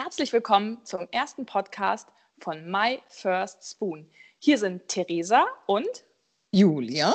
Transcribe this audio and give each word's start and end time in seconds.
Herzlich 0.00 0.32
willkommen 0.32 0.78
zum 0.84 1.08
ersten 1.10 1.44
Podcast 1.44 2.08
von 2.38 2.70
My 2.70 3.02
First 3.08 3.68
Spoon. 3.68 4.08
Hier 4.38 4.56
sind 4.56 4.86
Theresa 4.86 5.44
und 5.66 5.88
Julia. 6.52 7.12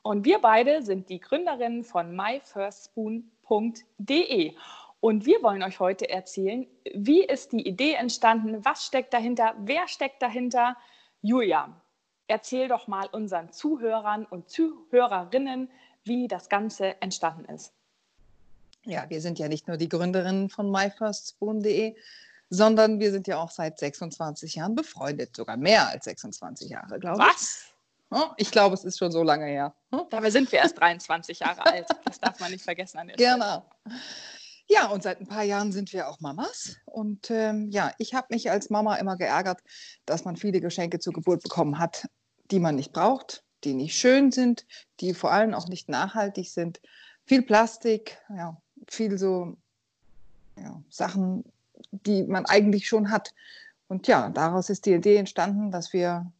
Und 0.00 0.24
wir 0.24 0.38
beide 0.38 0.80
sind 0.80 1.10
die 1.10 1.20
Gründerinnen 1.20 1.84
von 1.84 2.16
myfirstspoon.de. 2.16 4.54
Und 5.00 5.26
wir 5.26 5.42
wollen 5.42 5.62
euch 5.62 5.80
heute 5.80 6.08
erzählen, 6.08 6.66
wie 6.94 7.22
ist 7.22 7.52
die 7.52 7.68
Idee 7.68 7.92
entstanden, 7.92 8.64
was 8.64 8.86
steckt 8.86 9.12
dahinter, 9.12 9.54
wer 9.58 9.86
steckt 9.86 10.22
dahinter. 10.22 10.78
Julia, 11.20 11.78
erzähl 12.26 12.68
doch 12.68 12.88
mal 12.88 13.06
unseren 13.12 13.52
Zuhörern 13.52 14.24
und 14.24 14.48
Zuhörerinnen, 14.48 15.70
wie 16.04 16.26
das 16.26 16.48
Ganze 16.48 16.98
entstanden 17.02 17.44
ist. 17.52 17.74
Ja, 18.84 19.08
wir 19.08 19.20
sind 19.20 19.38
ja 19.38 19.48
nicht 19.48 19.68
nur 19.68 19.76
die 19.76 19.88
Gründerinnen 19.88 20.50
von 20.50 20.70
myfirstspoon.de, 20.70 21.96
sondern 22.50 23.00
wir 23.00 23.10
sind 23.10 23.26
ja 23.26 23.38
auch 23.38 23.50
seit 23.50 23.78
26 23.78 24.56
Jahren 24.56 24.74
befreundet, 24.74 25.34
sogar 25.34 25.56
mehr 25.56 25.88
als 25.88 26.04
26 26.04 26.70
Jahre, 26.70 26.98
glaube 26.98 27.22
ich. 27.22 27.26
Was? 27.26 27.74
Ich 28.36 28.50
glaube, 28.50 28.74
es 28.74 28.84
ist 28.84 28.98
schon 28.98 29.10
so 29.10 29.22
lange 29.22 29.46
her. 29.46 29.74
Dabei 30.10 30.30
sind 30.30 30.50
wir 30.52 30.60
erst 30.60 30.78
23 30.78 31.40
Jahre 31.40 31.66
alt. 31.66 31.86
Das 32.04 32.20
darf 32.20 32.38
man 32.38 32.52
nicht 32.52 32.62
vergessen 32.62 32.98
an 32.98 33.08
der 33.08 33.14
Stelle. 33.14 33.34
Genau. 33.34 33.66
Ja, 34.68 34.86
und 34.86 35.02
seit 35.02 35.20
ein 35.20 35.26
paar 35.26 35.42
Jahren 35.42 35.72
sind 35.72 35.92
wir 35.92 36.08
auch 36.08 36.20
Mamas. 36.20 36.76
Und 36.86 37.30
ähm, 37.30 37.70
ja, 37.70 37.92
ich 37.98 38.14
habe 38.14 38.28
mich 38.30 38.50
als 38.50 38.70
Mama 38.70 38.96
immer 38.96 39.16
geärgert, 39.16 39.60
dass 40.06 40.24
man 40.24 40.36
viele 40.36 40.60
Geschenke 40.60 41.00
zur 41.00 41.12
Geburt 41.12 41.42
bekommen 41.42 41.78
hat, 41.78 42.06
die 42.50 42.60
man 42.60 42.76
nicht 42.76 42.92
braucht, 42.92 43.42
die 43.64 43.74
nicht 43.74 43.98
schön 43.98 44.30
sind, 44.30 44.64
die 45.00 45.12
vor 45.12 45.32
allem 45.32 45.54
auch 45.54 45.68
nicht 45.68 45.88
nachhaltig 45.88 46.50
sind. 46.50 46.80
Viel 47.26 47.42
Plastik, 47.42 48.18
ja, 48.28 48.56
viel 48.88 49.18
so 49.18 49.56
ja, 50.56 50.80
Sachen, 50.90 51.44
die 51.90 52.24
man 52.24 52.46
eigentlich 52.46 52.86
schon 52.88 53.10
hat. 53.10 53.34
Und 53.88 54.06
ja, 54.06 54.30
daraus 54.30 54.70
ist 54.70 54.86
die 54.86 54.92
Idee 54.92 55.16
entstanden, 55.16 55.70
dass 55.70 55.92
wir 55.92 56.30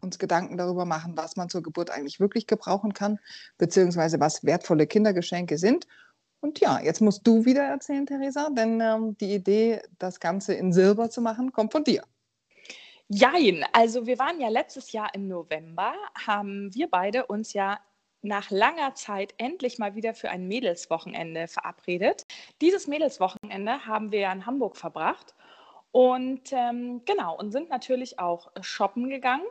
uns 0.00 0.18
Gedanken 0.18 0.56
darüber 0.56 0.84
machen, 0.84 1.16
was 1.16 1.36
man 1.36 1.48
zur 1.48 1.62
Geburt 1.62 1.90
eigentlich 1.90 2.20
wirklich 2.20 2.46
gebrauchen 2.46 2.94
kann, 2.94 3.18
beziehungsweise 3.58 4.18
was 4.18 4.44
wertvolle 4.44 4.86
Kindergeschenke 4.86 5.58
sind. 5.58 5.86
Und 6.40 6.58
ja, 6.60 6.80
jetzt 6.80 7.02
musst 7.02 7.26
du 7.26 7.44
wieder 7.44 7.62
erzählen, 7.62 8.06
Theresa, 8.06 8.48
denn 8.50 8.80
ähm, 8.80 9.16
die 9.18 9.34
Idee, 9.34 9.82
das 9.98 10.20
Ganze 10.20 10.54
in 10.54 10.72
Silber 10.72 11.10
zu 11.10 11.20
machen, 11.20 11.52
kommt 11.52 11.72
von 11.72 11.84
dir. 11.84 12.02
Jein, 13.08 13.64
also 13.72 14.06
wir 14.06 14.18
waren 14.18 14.40
ja 14.40 14.48
letztes 14.48 14.92
Jahr 14.92 15.14
im 15.14 15.28
November, 15.28 15.92
haben 16.26 16.72
wir 16.72 16.88
beide 16.88 17.26
uns 17.26 17.52
ja 17.52 17.78
nach 18.22 18.50
langer 18.50 18.94
Zeit 18.94 19.34
endlich 19.38 19.78
mal 19.78 19.94
wieder 19.94 20.14
für 20.14 20.30
ein 20.30 20.46
Mädelswochenende 20.46 21.48
verabredet. 21.48 22.26
Dieses 22.60 22.86
Mädelswochenende 22.86 23.86
haben 23.86 24.12
wir 24.12 24.30
in 24.30 24.46
Hamburg 24.46 24.76
verbracht 24.76 25.34
und 25.92 26.52
ähm, 26.52 27.02
genau 27.04 27.36
und 27.36 27.52
sind 27.52 27.70
natürlich 27.70 28.18
auch 28.18 28.50
shoppen 28.60 29.08
gegangen. 29.08 29.46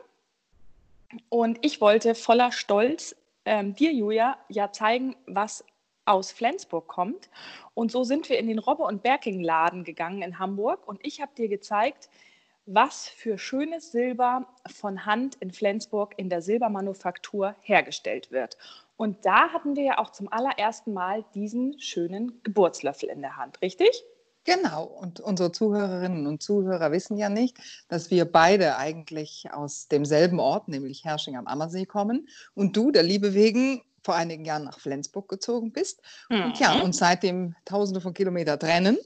Und 1.28 1.58
ich 1.62 1.80
wollte 1.80 2.14
voller 2.14 2.52
Stolz 2.52 3.16
ähm, 3.44 3.74
dir, 3.74 3.92
Julia, 3.92 4.38
ja 4.48 4.70
zeigen, 4.70 5.16
was 5.26 5.64
aus 6.04 6.32
Flensburg 6.32 6.86
kommt. 6.88 7.30
Und 7.74 7.90
so 7.90 8.04
sind 8.04 8.28
wir 8.28 8.38
in 8.38 8.46
den 8.46 8.58
Robbe- 8.58 8.84
und 8.84 9.02
Berking-Laden 9.02 9.84
gegangen 9.84 10.22
in 10.22 10.38
Hamburg 10.38 10.86
und 10.86 11.00
ich 11.02 11.20
habe 11.20 11.32
dir 11.36 11.48
gezeigt, 11.48 12.08
was 12.72 13.08
für 13.08 13.36
schönes 13.36 13.90
Silber 13.90 14.46
von 14.66 15.04
Hand 15.04 15.36
in 15.40 15.50
Flensburg 15.50 16.14
in 16.16 16.30
der 16.30 16.40
Silbermanufaktur 16.40 17.56
hergestellt 17.60 18.30
wird. 18.30 18.56
Und 18.96 19.24
da 19.24 19.48
hatten 19.50 19.76
wir 19.76 19.82
ja 19.82 19.98
auch 19.98 20.10
zum 20.10 20.32
allerersten 20.32 20.92
Mal 20.92 21.24
diesen 21.34 21.80
schönen 21.80 22.40
Geburtslöffel 22.42 23.08
in 23.08 23.22
der 23.22 23.36
Hand, 23.36 23.60
richtig? 23.62 24.04
Genau, 24.44 24.84
und 24.84 25.20
unsere 25.20 25.52
Zuhörerinnen 25.52 26.26
und 26.26 26.42
Zuhörer 26.42 26.92
wissen 26.92 27.16
ja 27.16 27.28
nicht, 27.28 27.58
dass 27.88 28.10
wir 28.10 28.24
beide 28.24 28.76
eigentlich 28.76 29.48
aus 29.52 29.88
demselben 29.88 30.40
Ort, 30.40 30.68
nämlich 30.68 31.04
Hersching 31.04 31.36
am 31.36 31.46
Ammersee, 31.46 31.86
kommen. 31.86 32.28
Und 32.54 32.76
du, 32.76 32.90
der 32.90 33.02
Liebe 33.02 33.34
wegen, 33.34 33.82
vor 34.02 34.14
einigen 34.14 34.44
Jahren 34.44 34.64
nach 34.64 34.80
Flensburg 34.80 35.28
gezogen 35.28 35.72
bist. 35.72 36.00
Mhm. 36.30 36.44
Und 36.44 36.58
ja, 36.58 36.80
und 36.80 36.94
seitdem 36.94 37.54
tausende 37.64 38.00
von 38.00 38.14
Kilometern 38.14 38.58
trennen. 38.58 38.98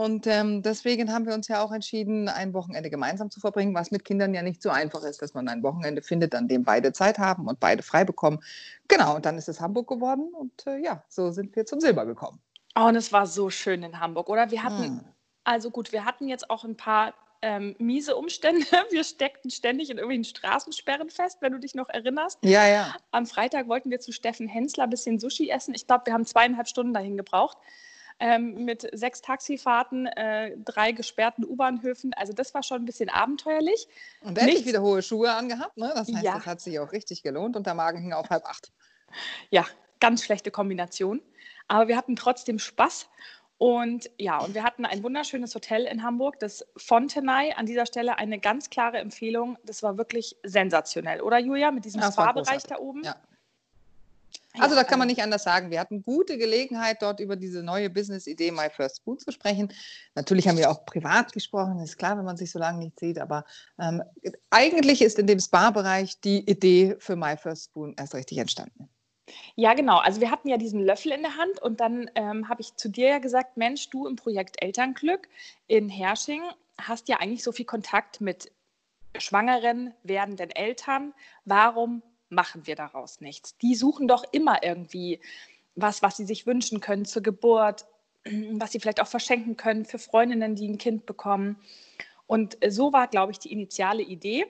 Und 0.00 0.26
ähm, 0.26 0.62
deswegen 0.62 1.12
haben 1.12 1.26
wir 1.26 1.34
uns 1.34 1.46
ja 1.48 1.62
auch 1.62 1.72
entschieden, 1.72 2.30
ein 2.30 2.54
Wochenende 2.54 2.88
gemeinsam 2.88 3.30
zu 3.30 3.38
verbringen, 3.38 3.74
was 3.74 3.90
mit 3.90 4.02
Kindern 4.02 4.32
ja 4.32 4.40
nicht 4.40 4.62
so 4.62 4.70
einfach 4.70 5.02
ist, 5.02 5.20
dass 5.20 5.34
man 5.34 5.46
ein 5.46 5.62
Wochenende 5.62 6.00
findet, 6.00 6.34
an 6.34 6.48
dem 6.48 6.64
beide 6.64 6.94
Zeit 6.94 7.18
haben 7.18 7.46
und 7.46 7.60
beide 7.60 7.82
frei 7.82 8.06
bekommen. 8.06 8.42
Genau, 8.88 9.14
und 9.14 9.26
dann 9.26 9.36
ist 9.36 9.50
es 9.50 9.60
Hamburg 9.60 9.88
geworden 9.88 10.32
und 10.32 10.66
äh, 10.66 10.78
ja, 10.78 11.04
so 11.10 11.32
sind 11.32 11.54
wir 11.54 11.66
zum 11.66 11.80
Silber 11.80 12.06
gekommen. 12.06 12.40
Oh, 12.74 12.84
und 12.84 12.96
es 12.96 13.12
war 13.12 13.26
so 13.26 13.50
schön 13.50 13.82
in 13.82 14.00
Hamburg, 14.00 14.30
oder? 14.30 14.50
Wir 14.50 14.62
hatten, 14.62 14.84
hm. 14.84 15.04
also 15.44 15.70
gut, 15.70 15.92
wir 15.92 16.06
hatten 16.06 16.28
jetzt 16.28 16.48
auch 16.48 16.64
ein 16.64 16.78
paar 16.78 17.12
ähm, 17.42 17.76
miese 17.78 18.16
Umstände. 18.16 18.64
Wir 18.90 19.04
steckten 19.04 19.50
ständig 19.50 19.90
in 19.90 19.98
irgendwelchen 19.98 20.24
Straßensperren 20.24 21.10
fest, 21.10 21.38
wenn 21.40 21.52
du 21.52 21.58
dich 21.58 21.74
noch 21.74 21.90
erinnerst. 21.90 22.38
Ja, 22.42 22.66
ja. 22.66 22.94
Am 23.10 23.26
Freitag 23.26 23.68
wollten 23.68 23.90
wir 23.90 24.00
zu 24.00 24.12
Steffen 24.12 24.46
Hensler 24.46 24.84
ein 24.84 24.90
bisschen 24.90 25.18
Sushi 25.18 25.48
essen. 25.48 25.74
Ich 25.74 25.86
glaube, 25.86 26.04
wir 26.06 26.12
haben 26.12 26.26
zweieinhalb 26.26 26.68
Stunden 26.68 26.92
dahin 26.92 27.16
gebraucht 27.16 27.56
ähm, 28.20 28.64
mit 28.64 28.88
sechs 28.92 29.22
Taxifahrten, 29.22 30.06
äh, 30.06 30.56
drei 30.58 30.92
gesperrten 30.92 31.44
U-Bahnhöfen. 31.44 32.12
Also 32.14 32.32
das 32.32 32.54
war 32.54 32.62
schon 32.62 32.82
ein 32.82 32.84
bisschen 32.84 33.08
abenteuerlich. 33.08 33.88
Und 34.20 34.38
endlich 34.38 34.56
Nichts. 34.56 34.68
wieder 34.68 34.82
hohe 34.82 35.02
Schuhe 35.02 35.32
angehabt. 35.32 35.76
Ne? 35.76 35.90
Das 35.94 36.12
heißt, 36.12 36.22
ja. 36.22 36.34
das 36.34 36.46
hat 36.46 36.60
sich 36.60 36.78
auch 36.78 36.92
richtig 36.92 37.22
gelohnt 37.22 37.56
und 37.56 37.66
der 37.66 37.74
Magen 37.74 38.00
hing 38.00 38.12
auf 38.12 38.30
halb 38.30 38.44
acht. 38.44 38.70
Ja, 39.50 39.66
ganz 39.98 40.22
schlechte 40.22 40.50
Kombination. 40.50 41.20
Aber 41.66 41.88
wir 41.88 41.96
hatten 41.96 42.14
trotzdem 42.14 42.58
Spaß. 42.58 43.08
Und 43.58 44.10
ja, 44.16 44.38
und 44.38 44.54
wir 44.54 44.64
hatten 44.64 44.86
ein 44.86 45.02
wunderschönes 45.02 45.54
Hotel 45.54 45.84
in 45.84 46.02
Hamburg, 46.02 46.38
das 46.38 46.66
Fontenay. 46.78 47.52
An 47.52 47.66
dieser 47.66 47.84
Stelle 47.84 48.16
eine 48.16 48.38
ganz 48.38 48.70
klare 48.70 48.98
Empfehlung. 48.98 49.58
Das 49.64 49.82
war 49.82 49.98
wirklich 49.98 50.36
sensationell, 50.42 51.20
oder 51.20 51.38
Julia, 51.38 51.70
mit 51.70 51.84
diesem 51.84 52.00
Spa-Bereich 52.00 52.62
da 52.62 52.78
oben? 52.78 53.02
Ja, 53.04 53.16
also 54.58 54.74
da 54.74 54.84
kann 54.84 54.98
man 54.98 55.08
nicht 55.08 55.22
anders 55.22 55.44
sagen. 55.44 55.70
Wir 55.70 55.80
hatten 55.80 56.02
gute 56.02 56.38
Gelegenheit, 56.38 57.02
dort 57.02 57.20
über 57.20 57.36
diese 57.36 57.62
neue 57.62 57.90
Business-Idee 57.90 58.50
My 58.50 58.68
First 58.70 58.98
Spoon 58.98 59.18
zu 59.18 59.30
sprechen. 59.30 59.72
Natürlich 60.14 60.48
haben 60.48 60.58
wir 60.58 60.70
auch 60.70 60.84
privat 60.84 61.32
gesprochen, 61.32 61.80
ist 61.80 61.98
klar, 61.98 62.18
wenn 62.18 62.24
man 62.24 62.36
sich 62.36 62.50
so 62.50 62.58
lange 62.58 62.78
nicht 62.78 62.98
sieht. 62.98 63.18
Aber 63.18 63.44
ähm, 63.78 64.02
eigentlich 64.50 65.02
ist 65.02 65.18
in 65.18 65.26
dem 65.26 65.40
Spa-Bereich 65.40 66.20
die 66.20 66.48
Idee 66.50 66.96
für 66.98 67.16
My 67.16 67.36
First 67.36 67.66
Spoon 67.66 67.94
erst 67.96 68.14
richtig 68.14 68.38
entstanden. 68.38 68.88
Ja, 69.54 69.74
genau. 69.74 69.98
Also 69.98 70.20
wir 70.20 70.30
hatten 70.30 70.48
ja 70.48 70.56
diesen 70.56 70.80
Löffel 70.80 71.12
in 71.12 71.22
der 71.22 71.36
Hand 71.36 71.60
und 71.62 71.80
dann 71.80 72.10
ähm, 72.16 72.48
habe 72.48 72.62
ich 72.62 72.74
zu 72.74 72.88
dir 72.88 73.08
ja 73.08 73.18
gesagt, 73.18 73.56
Mensch, 73.56 73.88
du 73.90 74.08
im 74.08 74.16
Projekt 74.16 74.60
Elternglück 74.60 75.28
in 75.68 75.88
Hersching 75.88 76.42
hast 76.80 77.08
ja 77.08 77.18
eigentlich 77.18 77.42
so 77.42 77.52
viel 77.52 77.66
Kontakt 77.66 78.20
mit 78.20 78.52
schwangeren, 79.18 79.94
werdenden 80.02 80.50
Eltern. 80.50 81.14
Warum 81.44 82.02
machen 82.30 82.66
wir 82.66 82.76
daraus 82.76 83.20
nichts. 83.20 83.56
Die 83.58 83.74
suchen 83.74 84.08
doch 84.08 84.24
immer 84.32 84.62
irgendwie 84.62 85.20
was, 85.74 86.02
was 86.02 86.16
sie 86.16 86.24
sich 86.24 86.46
wünschen 86.46 86.80
können 86.80 87.04
zur 87.04 87.22
Geburt, 87.22 87.86
was 88.52 88.72
sie 88.72 88.80
vielleicht 88.80 89.00
auch 89.00 89.06
verschenken 89.06 89.56
können 89.56 89.84
für 89.84 89.98
Freundinnen, 89.98 90.54
die 90.54 90.68
ein 90.68 90.78
Kind 90.78 91.06
bekommen. 91.06 91.56
Und 92.26 92.56
so 92.68 92.92
war, 92.92 93.08
glaube 93.08 93.32
ich, 93.32 93.38
die 93.38 93.52
initiale 93.52 94.02
Idee. 94.02 94.46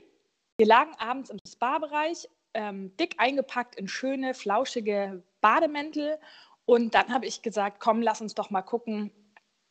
Wir 0.58 0.66
lagen 0.66 0.92
abends 0.98 1.30
im 1.30 1.38
Spa-Bereich, 1.48 2.28
ähm, 2.52 2.94
dick 2.98 3.14
eingepackt 3.18 3.76
in 3.76 3.88
schöne, 3.88 4.34
flauschige 4.34 5.22
Bademäntel. 5.40 6.18
Und 6.66 6.94
dann 6.94 7.08
habe 7.08 7.26
ich 7.26 7.40
gesagt, 7.40 7.80
komm, 7.80 8.02
lass 8.02 8.20
uns 8.20 8.34
doch 8.34 8.50
mal 8.50 8.62
gucken, 8.62 9.10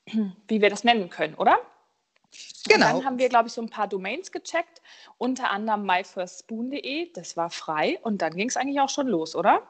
wie 0.48 0.62
wir 0.62 0.69
das 0.69 0.84
nennen 0.84 1.09
können, 1.09 1.36
oder? 1.36 1.59
Genau. 2.67 2.88
Und 2.88 2.94
dann 3.00 3.06
haben 3.06 3.17
wir, 3.17 3.29
glaube 3.29 3.47
ich, 3.47 3.53
so 3.53 3.62
ein 3.62 3.69
paar 3.69 3.88
Domains 3.88 4.31
gecheckt, 4.31 4.81
unter 5.17 5.50
anderem 5.50 5.85
myfirstspoon.de, 5.85 7.12
das 7.13 7.35
war 7.38 7.50
frei 7.50 8.00
und 8.03 8.22
dann 8.22 8.35
ging 8.35 8.50
es 8.50 8.57
eigentlich 8.57 8.79
auch 8.79 8.90
schon 8.90 9.07
los, 9.07 9.35
oder? 9.35 9.67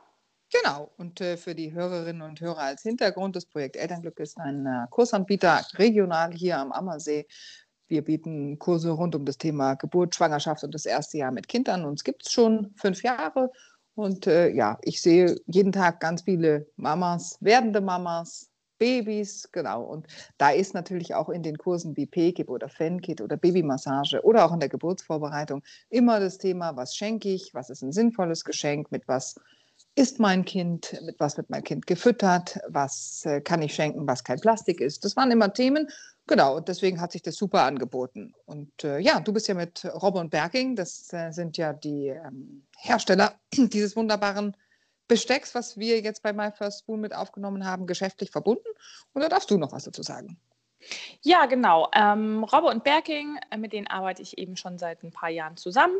Genau, 0.52 0.92
und 0.98 1.22
äh, 1.22 1.38
für 1.38 1.53
die 1.53 1.74
Hörerinnen 1.74 2.24
und 2.24 2.42
Hörer 2.42 2.59
als 2.59 2.81
Hintergrund, 2.81 3.36
das 3.36 3.46
Projekt 3.46 3.75
Elternglück 3.75 4.19
ist 4.19 4.40
ein 4.40 4.66
äh, 4.66 4.88
Kursanbieter 4.90 5.62
regional 5.75 6.34
hier 6.34 6.58
am 6.58 6.72
Ammersee. 6.72 7.28
Wir 7.88 8.04
bieten 8.04 8.57
Kurse 8.57 8.92
rund 8.92 9.16
um 9.16 9.25
das 9.25 9.38
Thema 9.38 9.75
Geburt, 9.75 10.16
Schwangerschaft 10.16 10.63
und 10.63 10.74
das 10.74 10.86
erste 10.86 11.18
Jahr 11.19 11.31
mit 11.31 11.48
Kindern. 11.48 11.86
Uns 11.86 12.04
gibt 12.04 12.25
es 12.25 12.31
schon 12.31 12.74
fünf 12.75 13.04
Jahre. 13.04 13.51
Und 13.95 14.28
äh, 14.28 14.50
ja, 14.50 14.78
ich 14.81 15.01
sehe 15.01 15.36
jeden 15.45 15.72
Tag 15.72 16.00
ganz 16.00 16.24
viele 16.24 16.68
Mamas, 16.78 17.38
werdende 17.42 17.81
Mamas, 17.81 18.50
Babys, 18.80 19.50
genau. 19.52 19.84
Und 19.84 20.08
da 20.38 20.50
ist 20.50 20.74
natürlich 20.74 21.14
auch 21.14 21.30
in 21.30 21.44
den 21.44 21.58
Kursen 21.58 21.96
wie 21.96 22.06
PKIP 22.08 22.50
oder 22.50 22.70
FENKIT 22.70 23.22
oder 23.22 23.38
Babymassage 23.38 24.24
oder 24.24 24.46
auch 24.46 24.54
in 24.54 24.60
der 24.60 24.70
Geburtsvorbereitung 24.70 25.62
immer 25.90 26.20
das 26.20 26.38
Thema, 26.38 26.76
was 26.76 26.96
schenke 26.96 27.30
ich, 27.30 27.54
was 27.54 27.70
ist 27.70 27.84
ein 27.84 27.92
sinnvolles 27.92 28.44
Geschenk, 28.44 28.92
mit 28.92 29.08
was 29.08 29.36
ist 29.96 30.20
mein 30.20 30.46
Kind, 30.46 31.00
mit 31.04 31.20
was 31.20 31.36
wird 31.38 31.50
mein 31.50 31.64
Kind 31.64 31.86
gefüttert, 31.86 32.60
was 32.68 33.26
äh, 33.26 33.42
kann 33.42 33.62
ich 33.62 33.76
schenken, 33.76 34.08
was 34.08 34.24
kein 34.24 34.40
Plastik 34.40 34.82
ist. 34.82 35.04
Das 35.04 35.16
waren 35.16 35.32
immer 35.32 35.54
Themen. 35.54 35.90
Genau, 36.28 36.58
und 36.58 36.68
deswegen 36.68 37.02
hat 37.02 37.12
sich 37.12 37.24
das 37.24 37.36
super 37.36 37.64
angeboten. 37.64 38.34
Und 38.46 38.84
äh, 38.84 39.00
ja, 39.00 39.20
du 39.20 39.34
bist 39.34 39.48
ja 39.48 39.56
mit 39.56 39.84
Robbe 39.86 40.20
und 40.20 40.30
Berking, 40.30 40.75
das 40.75 41.12
äh, 41.12 41.32
sind 41.32 41.58
ja 41.58 41.74
die 41.74 42.08
ähm, 42.10 42.64
Hersteller 42.78 43.34
dieses 43.54 43.96
wunderbaren 43.96 44.56
Bestecks, 45.10 45.54
was 45.56 45.78
wir 45.78 46.00
jetzt 46.00 46.24
bei 46.24 46.32
My 46.32 46.52
First 46.52 46.80
Spoon 46.80 47.02
mit 47.02 47.14
aufgenommen 47.14 47.66
haben, 47.66 47.88
geschäftlich 47.88 48.32
verbunden. 48.32 48.68
Und 49.14 49.22
da 49.22 49.28
darfst 49.28 49.52
du 49.52 49.58
noch 49.58 49.74
was 49.74 49.84
dazu 49.84 50.04
sagen. 50.04 50.40
Ja, 51.22 51.46
genau. 51.48 51.90
Ähm, 51.94 52.46
Robbe 52.46 52.68
und 52.68 52.86
Berking, 52.86 53.38
äh, 53.52 53.58
mit 53.58 53.74
denen 53.74 53.88
arbeite 53.88 54.22
ich 54.22 54.38
eben 54.38 54.56
schon 54.56 54.78
seit 54.78 55.04
ein 55.04 55.12
paar 55.12 55.30
Jahren 55.30 55.58
zusammen. 55.58 55.98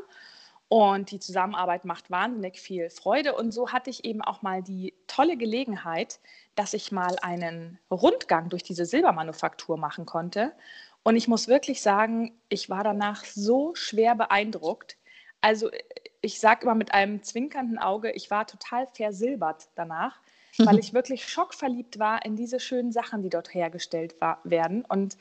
Und 0.70 1.10
die 1.10 1.20
Zusammenarbeit 1.20 1.84
macht 1.84 2.12
wahnsinnig 2.12 2.62
viel 2.62 2.92
Freude. 2.92 3.34
Und 3.34 3.52
so 3.52 3.72
hatte 3.72 3.90
ich 3.90 4.06
eben 4.06 4.22
auch 4.22 4.44
mal 4.44 4.62
die 4.62 4.94
tolle 5.08 5.36
Gelegenheit, 5.36 6.20
dass 6.54 6.74
ich 6.74 6.92
mal 6.92 7.18
einen 7.22 7.80
Rundgang 7.90 8.50
durch 8.50 8.62
diese 8.62 8.86
Silbermanufaktur 8.86 9.78
machen 9.78 10.06
konnte. 10.06 10.54
Und 11.02 11.16
ich 11.16 11.28
muss 11.28 11.48
wirklich 11.48 11.82
sagen, 11.82 12.40
ich 12.50 12.70
war 12.70 12.84
danach 12.84 13.26
so 13.26 13.74
schwer 13.74 14.14
beeindruckt. 14.14 14.98
Also 15.42 15.72
ich 16.22 16.40
sage 16.40 16.64
immer 16.64 16.76
mit 16.76 16.94
einem 16.94 17.24
zwinkernden 17.24 17.78
Auge, 17.78 18.12
ich 18.12 18.30
war 18.30 18.48
total 18.48 18.88
versilbert 18.88 19.70
danach, 19.76 20.20
weil 20.58 20.80
ich 20.80 20.94
wirklich 20.94 21.28
schockverliebt 21.28 22.00
war 22.00 22.26
in 22.26 22.36
diese 22.36 22.60
schönen 22.60 22.92
Sachen, 22.92 23.22
die 23.22 23.30
dort 23.30 23.54
hergestellt 23.54 24.16
war, 24.20 24.40
werden. 24.44 24.84
Und 24.86 25.18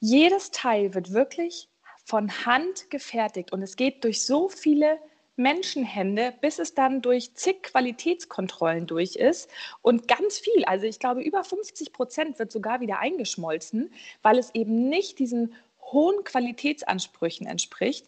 jedes 0.00 0.50
Teil 0.50 0.94
wird 0.94 1.12
wirklich 1.12 1.68
von 2.04 2.46
Hand 2.46 2.90
gefertigt 2.90 3.52
und 3.52 3.62
es 3.62 3.76
geht 3.76 4.04
durch 4.04 4.24
so 4.24 4.48
viele 4.48 4.98
Menschenhände, 5.36 6.34
bis 6.40 6.58
es 6.58 6.74
dann 6.74 7.00
durch 7.00 7.34
zig 7.34 7.62
Qualitätskontrollen 7.62 8.86
durch 8.86 9.14
ist 9.14 9.48
und 9.82 10.08
ganz 10.08 10.38
viel, 10.38 10.64
also 10.64 10.86
ich 10.86 10.98
glaube 10.98 11.22
über 11.22 11.44
50 11.44 11.92
Prozent 11.92 12.38
wird 12.38 12.50
sogar 12.50 12.80
wieder 12.80 12.98
eingeschmolzen, 12.98 13.92
weil 14.22 14.38
es 14.38 14.54
eben 14.54 14.88
nicht 14.88 15.18
diesen 15.18 15.54
hohen 15.92 16.24
Qualitätsansprüchen 16.24 17.46
entspricht. 17.46 18.06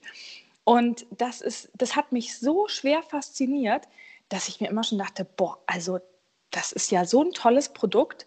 Und 0.64 1.06
das 1.10 1.40
ist, 1.40 1.70
das 1.74 1.96
hat 1.96 2.12
mich 2.12 2.38
so 2.38 2.68
schwer 2.68 3.02
fasziniert, 3.02 3.88
dass 4.28 4.48
ich 4.48 4.60
mir 4.60 4.68
immer 4.68 4.84
schon 4.84 4.98
dachte, 4.98 5.24
boah, 5.24 5.58
also 5.66 5.98
das 6.50 6.72
ist 6.72 6.90
ja 6.90 7.04
so 7.04 7.22
ein 7.22 7.32
tolles 7.32 7.70
Produkt, 7.70 8.26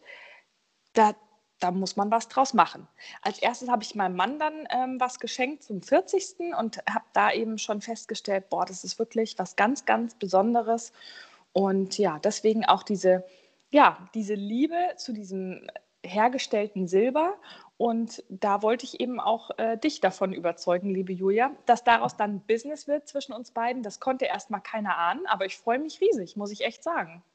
da, 0.93 1.15
da 1.59 1.71
muss 1.71 1.95
man 1.95 2.11
was 2.11 2.27
draus 2.27 2.53
machen. 2.53 2.87
Als 3.21 3.39
erstes 3.39 3.69
habe 3.69 3.83
ich 3.83 3.95
meinem 3.95 4.15
Mann 4.15 4.39
dann 4.39 4.67
ähm, 4.69 4.99
was 4.99 5.19
geschenkt 5.19 5.63
zum 5.63 5.81
40. 5.81 6.55
und 6.57 6.77
habe 6.89 7.05
da 7.13 7.31
eben 7.31 7.57
schon 7.57 7.81
festgestellt, 7.81 8.49
boah, 8.49 8.65
das 8.65 8.83
ist 8.83 8.99
wirklich 8.99 9.37
was 9.37 9.55
ganz, 9.55 9.85
ganz 9.85 10.15
Besonderes. 10.15 10.91
Und 11.53 11.97
ja, 11.97 12.19
deswegen 12.19 12.65
auch 12.65 12.83
diese, 12.83 13.23
ja, 13.71 14.09
diese 14.13 14.33
Liebe 14.33 14.77
zu 14.97 15.13
diesem 15.13 15.67
hergestellten 16.03 16.87
Silber. 16.87 17.35
Und 17.83 18.23
da 18.29 18.61
wollte 18.61 18.85
ich 18.85 19.01
eben 19.01 19.19
auch 19.19 19.51
äh, 19.57 19.77
dich 19.77 19.99
davon 19.99 20.31
überzeugen, 20.31 20.93
liebe 20.93 21.11
Julia, 21.11 21.51
dass 21.65 21.83
daraus 21.83 22.15
dann 22.15 22.39
Business 22.39 22.87
wird 22.87 23.09
zwischen 23.09 23.33
uns 23.33 23.51
beiden. 23.51 23.83
Das 23.83 23.99
konnte 23.99 24.23
erstmal 24.23 24.61
keiner 24.61 24.97
ahnen, 24.97 25.25
aber 25.25 25.45
ich 25.45 25.57
freue 25.57 25.79
mich 25.79 25.99
riesig, 25.99 26.37
muss 26.37 26.49
ich 26.53 26.61
echt 26.61 26.81
sagen. 26.81 27.25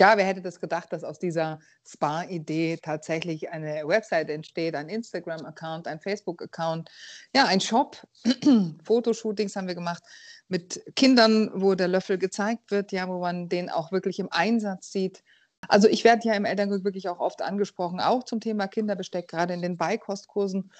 Ja, 0.00 0.16
wer 0.16 0.24
hätte 0.24 0.40
das 0.40 0.60
gedacht, 0.60 0.94
dass 0.94 1.04
aus 1.04 1.18
dieser 1.18 1.58
Spa-Idee 1.86 2.78
tatsächlich 2.82 3.50
eine 3.50 3.86
Website 3.86 4.30
entsteht, 4.30 4.76
ein 4.76 4.88
Instagram-Account, 4.88 5.86
ein 5.86 6.00
Facebook-Account, 6.00 6.88
ja, 7.34 7.44
ein 7.44 7.60
Shop. 7.60 7.98
Fotoshootings 8.84 9.56
haben 9.56 9.68
wir 9.68 9.74
gemacht 9.74 10.02
mit 10.48 10.82
Kindern, 10.96 11.50
wo 11.52 11.74
der 11.74 11.88
Löffel 11.88 12.16
gezeigt 12.16 12.70
wird, 12.70 12.92
ja, 12.92 13.08
wo 13.08 13.20
man 13.20 13.50
den 13.50 13.68
auch 13.68 13.92
wirklich 13.92 14.20
im 14.20 14.32
Einsatz 14.32 14.90
sieht. 14.90 15.22
Also 15.66 15.88
ich 15.88 16.04
werde 16.04 16.28
ja 16.28 16.34
im 16.34 16.44
Elternglück 16.44 16.84
wirklich 16.84 17.08
auch 17.08 17.18
oft 17.20 17.42
angesprochen, 17.42 18.00
auch 18.00 18.22
zum 18.22 18.40
Thema 18.40 18.68
Kinderbesteck, 18.68 19.28
gerade 19.28 19.54
in 19.54 19.62
den 19.62 19.76
Beikostkursen. 19.76 20.70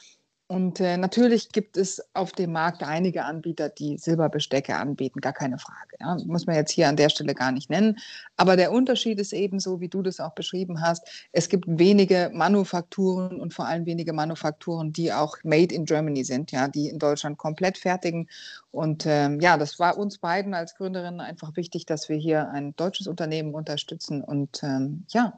Und 0.50 0.80
äh, 0.80 0.96
natürlich 0.96 1.50
gibt 1.50 1.76
es 1.76 2.02
auf 2.14 2.32
dem 2.32 2.52
Markt 2.52 2.82
einige 2.82 3.26
Anbieter, 3.26 3.68
die 3.68 3.98
Silberbestecke 3.98 4.74
anbieten, 4.74 5.20
gar 5.20 5.34
keine 5.34 5.58
Frage. 5.58 5.96
Ja. 6.00 6.16
Muss 6.24 6.46
man 6.46 6.56
jetzt 6.56 6.70
hier 6.70 6.88
an 6.88 6.96
der 6.96 7.10
Stelle 7.10 7.34
gar 7.34 7.52
nicht 7.52 7.68
nennen. 7.68 7.98
Aber 8.38 8.56
der 8.56 8.72
Unterschied 8.72 9.20
ist 9.20 9.34
eben 9.34 9.60
so, 9.60 9.82
wie 9.82 9.88
du 9.88 10.00
das 10.00 10.20
auch 10.20 10.32
beschrieben 10.32 10.80
hast. 10.80 11.06
Es 11.32 11.50
gibt 11.50 11.66
wenige 11.68 12.30
Manufakturen 12.32 13.38
und 13.38 13.52
vor 13.52 13.66
allem 13.66 13.84
wenige 13.84 14.14
Manufakturen, 14.14 14.90
die 14.90 15.12
auch 15.12 15.36
made 15.44 15.74
in 15.74 15.84
Germany 15.84 16.24
sind, 16.24 16.50
ja, 16.50 16.66
die 16.66 16.88
in 16.88 16.98
Deutschland 16.98 17.36
komplett 17.36 17.76
fertigen. 17.76 18.26
Und 18.70 19.04
ähm, 19.04 19.40
ja, 19.40 19.58
das 19.58 19.78
war 19.78 19.98
uns 19.98 20.16
beiden 20.16 20.54
als 20.54 20.74
Gründerinnen 20.76 21.20
einfach 21.20 21.56
wichtig, 21.56 21.84
dass 21.84 22.08
wir 22.08 22.16
hier 22.16 22.48
ein 22.48 22.74
deutsches 22.76 23.06
Unternehmen 23.06 23.52
unterstützen 23.52 24.24
und 24.24 24.62
ähm, 24.62 25.04
ja, 25.10 25.36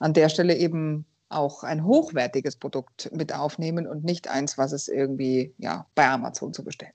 an 0.00 0.14
der 0.14 0.28
Stelle 0.28 0.56
eben 0.56 1.06
auch 1.28 1.62
ein 1.62 1.84
hochwertiges 1.84 2.56
Produkt 2.56 3.10
mit 3.12 3.34
aufnehmen 3.34 3.86
und 3.86 4.04
nicht 4.04 4.28
eins, 4.28 4.58
was 4.58 4.72
es 4.72 4.88
irgendwie 4.88 5.54
ja, 5.58 5.86
bei 5.94 6.08
Amazon 6.08 6.52
zu 6.52 6.64
bestellen 6.64 6.94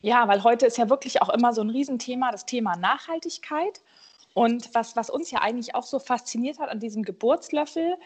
Ja, 0.00 0.28
weil 0.28 0.44
heute 0.44 0.66
ist 0.66 0.78
ja 0.78 0.88
wirklich 0.88 1.22
auch 1.22 1.28
immer 1.28 1.52
so 1.52 1.60
ein 1.60 1.70
Riesenthema, 1.70 2.30
das 2.30 2.46
Thema 2.46 2.76
Nachhaltigkeit. 2.76 3.82
Und 4.34 4.74
was, 4.74 4.96
was 4.96 5.10
uns 5.10 5.30
ja 5.30 5.40
eigentlich 5.40 5.74
auch 5.74 5.84
so 5.84 5.98
fasziniert 5.98 6.58
hat 6.58 6.70
an 6.70 6.80
diesem 6.80 7.02
Geburtslöffel, 7.02 7.96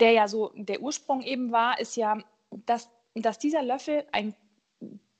der 0.00 0.12
ja 0.12 0.28
so 0.28 0.50
der 0.54 0.80
Ursprung 0.80 1.22
eben 1.22 1.52
war, 1.52 1.78
ist 1.78 1.96
ja, 1.96 2.18
dass, 2.66 2.88
dass 3.14 3.38
dieser 3.38 3.62
Löffel 3.62 4.04
ein, 4.12 4.34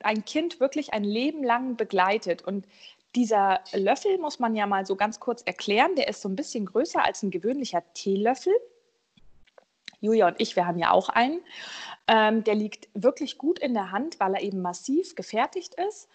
ein 0.01 0.25
Kind 0.25 0.59
wirklich 0.59 0.93
ein 0.93 1.03
Leben 1.03 1.43
lang 1.43 1.77
begleitet. 1.77 2.41
Und 2.41 2.67
dieser 3.15 3.61
Löffel 3.73 4.17
muss 4.17 4.39
man 4.39 4.55
ja 4.55 4.67
mal 4.67 4.85
so 4.85 4.95
ganz 4.95 5.19
kurz 5.19 5.41
erklären, 5.43 5.95
der 5.95 6.07
ist 6.07 6.21
so 6.21 6.29
ein 6.29 6.35
bisschen 6.35 6.65
größer 6.65 7.03
als 7.03 7.23
ein 7.23 7.31
gewöhnlicher 7.31 7.83
Teelöffel. 7.93 8.53
Julia 9.99 10.27
und 10.27 10.35
ich, 10.39 10.55
wir 10.55 10.67
haben 10.67 10.77
ja 10.77 10.91
auch 10.91 11.09
einen. 11.09 11.41
Ähm, 12.07 12.43
der 12.43 12.55
liegt 12.55 12.87
wirklich 12.93 13.37
gut 13.37 13.59
in 13.59 13.73
der 13.73 13.91
Hand, 13.91 14.19
weil 14.19 14.35
er 14.35 14.41
eben 14.41 14.61
massiv 14.61 15.15
gefertigt 15.15 15.75
ist. 15.75 16.07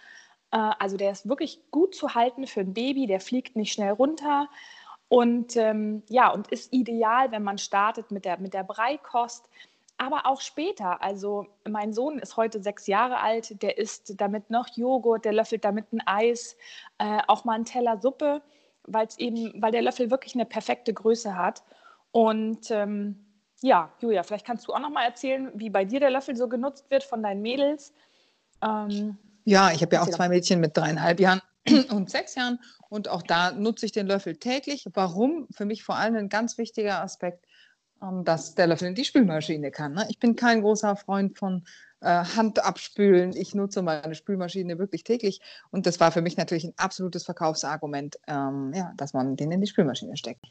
Äh, 0.51 0.71
also 0.79 0.97
der 0.97 1.11
ist 1.11 1.29
wirklich 1.29 1.61
gut 1.71 1.95
zu 1.95 2.15
halten 2.15 2.47
für 2.47 2.61
ein 2.61 2.75
Baby, 2.75 3.07
der 3.07 3.21
fliegt 3.21 3.57
nicht 3.57 3.73
schnell 3.73 3.93
runter. 3.93 4.49
Und 5.09 5.57
ähm, 5.57 6.03
ja, 6.09 6.31
und 6.31 6.49
ist 6.49 6.73
ideal, 6.73 7.33
wenn 7.33 7.43
man 7.43 7.59
startet 7.59 8.11
mit 8.11 8.25
der, 8.25 8.39
mit 8.39 8.55
der 8.55 8.65
Breikost, 8.65 9.49
aber 9.99 10.27
auch 10.27 10.41
später. 10.41 11.03
Also 11.03 11.47
mein 11.69 11.93
Sohn 11.93 12.19
ist 12.19 12.37
heute 12.37 12.63
sechs 12.63 12.87
Jahre 12.87 13.21
alt, 13.21 13.63
der 13.63 13.77
isst 13.79 14.15
damit 14.21 14.49
noch 14.49 14.69
Joghurt, 14.75 15.25
der 15.25 15.33
löffelt 15.35 15.65
damit 15.65 15.93
ein 15.93 16.01
Eis, 16.07 16.57
äh, 16.99 17.21
auch 17.29 17.45
mal 17.45 17.55
einen 17.55 17.67
Teller 17.67 18.01
Suppe, 18.01 18.43
weil's 18.85 19.19
eben, 19.19 19.61
weil 19.61 19.73
der 19.73 19.83
Löffel 19.83 20.11
wirklich 20.11 20.35
eine 20.35 20.47
perfekte 20.47 20.95
Größe 20.95 21.37
hat. 21.37 21.63
Und 22.11 22.71
ähm, 22.71 23.25
ja, 23.63 23.93
Julia, 24.01 24.23
vielleicht 24.23 24.47
kannst 24.47 24.67
du 24.67 24.73
auch 24.73 24.81
noch 24.81 24.91
mal 24.91 25.05
erzählen, 25.05 25.51
wie 25.55 25.71
bei 25.71 25.85
dir 25.85 26.01
der 26.01 26.11
Löffel 26.11 26.37
so 26.37 26.49
genutzt 26.49 26.91
wird 26.91 27.05
von 27.05 27.23
deinen 27.23 27.43
Mädels. 27.43 27.93
Ähm, 28.63 29.17
ja, 29.45 29.73
ich 29.73 29.83
habe 29.83 29.95
ja 29.95 30.03
auch 30.03 30.09
zwei 30.09 30.29
Mädchen 30.29 30.61
mit 30.61 30.77
dreieinhalb 30.77 31.21
Jahren 31.21 31.41
und 31.91 32.11
sechs 32.11 32.35
Jahren 32.35 32.59
und 32.89 33.09
auch 33.09 33.23
da 33.23 33.53
nutze 33.53 33.87
ich 33.87 33.93
den 33.93 34.07
Löffel 34.07 34.37
täglich. 34.37 34.87
Warum? 34.95 35.47
Für 35.51 35.65
mich 35.65 35.85
vor 35.85 35.97
allem 35.97 36.17
ein 36.17 36.29
ganz 36.29 36.59
wichtiger 36.59 37.03
Aspekt, 37.03 37.47
ähm, 38.03 38.25
dass 38.25 38.55
der 38.55 38.67
Löffel 38.67 38.89
in 38.89 38.95
die 38.95 39.05
Spülmaschine 39.05 39.71
kann. 39.71 39.95
Ne? 39.95 40.07
Ich 40.09 40.19
bin 40.19 40.37
kein 40.37 40.63
großer 40.63 40.97
Freund 40.97 41.39
von 41.39 41.65
äh, 42.01 42.07
Hand 42.07 42.65
abspülen. 42.65 43.33
Ich 43.37 43.55
nutze 43.55 43.83
meine 43.83 44.15
Spülmaschine 44.15 44.79
wirklich 44.79 45.05
täglich 45.05 45.41
und 45.71 45.87
das 45.87 46.01
war 46.01 46.11
für 46.11 46.21
mich 46.21 46.37
natürlich 46.37 46.65
ein 46.65 46.75
absolutes 46.77 47.25
Verkaufsargument, 47.25 48.17
ähm, 48.27 48.73
ja, 48.75 48.93
dass 48.97 49.13
man 49.13 49.37
den 49.37 49.53
in 49.53 49.61
die 49.61 49.69
Spülmaschine 49.69 50.17
steckt. 50.17 50.47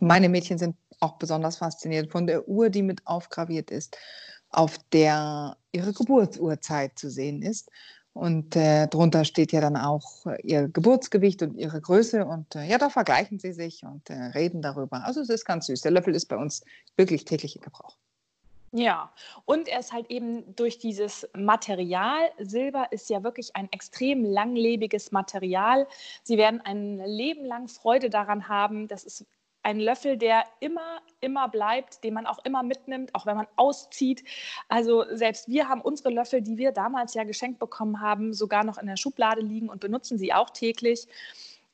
Meine 0.00 0.28
Mädchen 0.28 0.58
sind 0.58 0.76
auch 1.00 1.16
besonders 1.16 1.56
fasziniert 1.56 2.10
von 2.10 2.26
der 2.26 2.48
Uhr, 2.48 2.70
die 2.70 2.82
mit 2.82 3.06
aufgraviert 3.06 3.70
ist, 3.70 3.96
auf 4.50 4.78
der 4.92 5.56
ihre 5.72 5.92
Geburtsurzeit 5.92 6.98
zu 6.98 7.10
sehen 7.10 7.42
ist. 7.42 7.70
Und 8.12 8.56
äh, 8.56 8.88
drunter 8.88 9.24
steht 9.24 9.52
ja 9.52 9.60
dann 9.60 9.76
auch 9.76 10.26
äh, 10.26 10.40
ihr 10.42 10.68
Geburtsgewicht 10.68 11.42
und 11.42 11.54
ihre 11.54 11.80
Größe. 11.80 12.24
Und 12.24 12.56
äh, 12.56 12.64
ja, 12.64 12.76
da 12.76 12.90
vergleichen 12.90 13.38
sie 13.38 13.52
sich 13.52 13.84
und 13.84 14.10
äh, 14.10 14.14
reden 14.14 14.62
darüber. 14.62 15.04
Also 15.04 15.20
es 15.20 15.28
ist 15.28 15.44
ganz 15.44 15.66
süß. 15.66 15.82
Der 15.82 15.92
Löffel 15.92 16.14
ist 16.14 16.26
bei 16.26 16.36
uns 16.36 16.64
wirklich 16.96 17.24
täglich 17.24 17.54
in 17.54 17.62
Gebrauch. 17.62 17.96
Ja, 18.72 19.12
und 19.46 19.68
er 19.68 19.80
ist 19.80 19.92
halt 19.92 20.10
eben 20.10 20.54
durch 20.54 20.78
dieses 20.78 21.28
Material, 21.36 22.20
Silber 22.38 22.86
ist 22.92 23.10
ja 23.10 23.24
wirklich 23.24 23.56
ein 23.56 23.70
extrem 23.72 24.24
langlebiges 24.24 25.10
Material. 25.10 25.88
Sie 26.22 26.36
werden 26.36 26.60
ein 26.60 26.98
Leben 26.98 27.44
lang 27.44 27.66
Freude 27.66 28.10
daran 28.10 28.48
haben. 28.48 28.86
Das 28.86 29.02
ist 29.02 29.26
ein 29.62 29.78
Löffel, 29.78 30.16
der 30.16 30.44
immer, 30.60 31.00
immer 31.20 31.48
bleibt, 31.48 32.02
den 32.04 32.14
man 32.14 32.26
auch 32.26 32.38
immer 32.44 32.62
mitnimmt, 32.62 33.14
auch 33.14 33.26
wenn 33.26 33.36
man 33.36 33.46
auszieht. 33.56 34.24
Also 34.68 35.04
selbst 35.10 35.48
wir 35.48 35.68
haben 35.68 35.80
unsere 35.80 36.10
Löffel, 36.10 36.40
die 36.40 36.56
wir 36.56 36.72
damals 36.72 37.14
ja 37.14 37.24
geschenkt 37.24 37.58
bekommen 37.58 38.00
haben, 38.00 38.32
sogar 38.32 38.64
noch 38.64 38.78
in 38.78 38.86
der 38.86 38.96
Schublade 38.96 39.42
liegen 39.42 39.68
und 39.68 39.80
benutzen 39.80 40.18
sie 40.18 40.32
auch 40.32 40.50
täglich. 40.50 41.06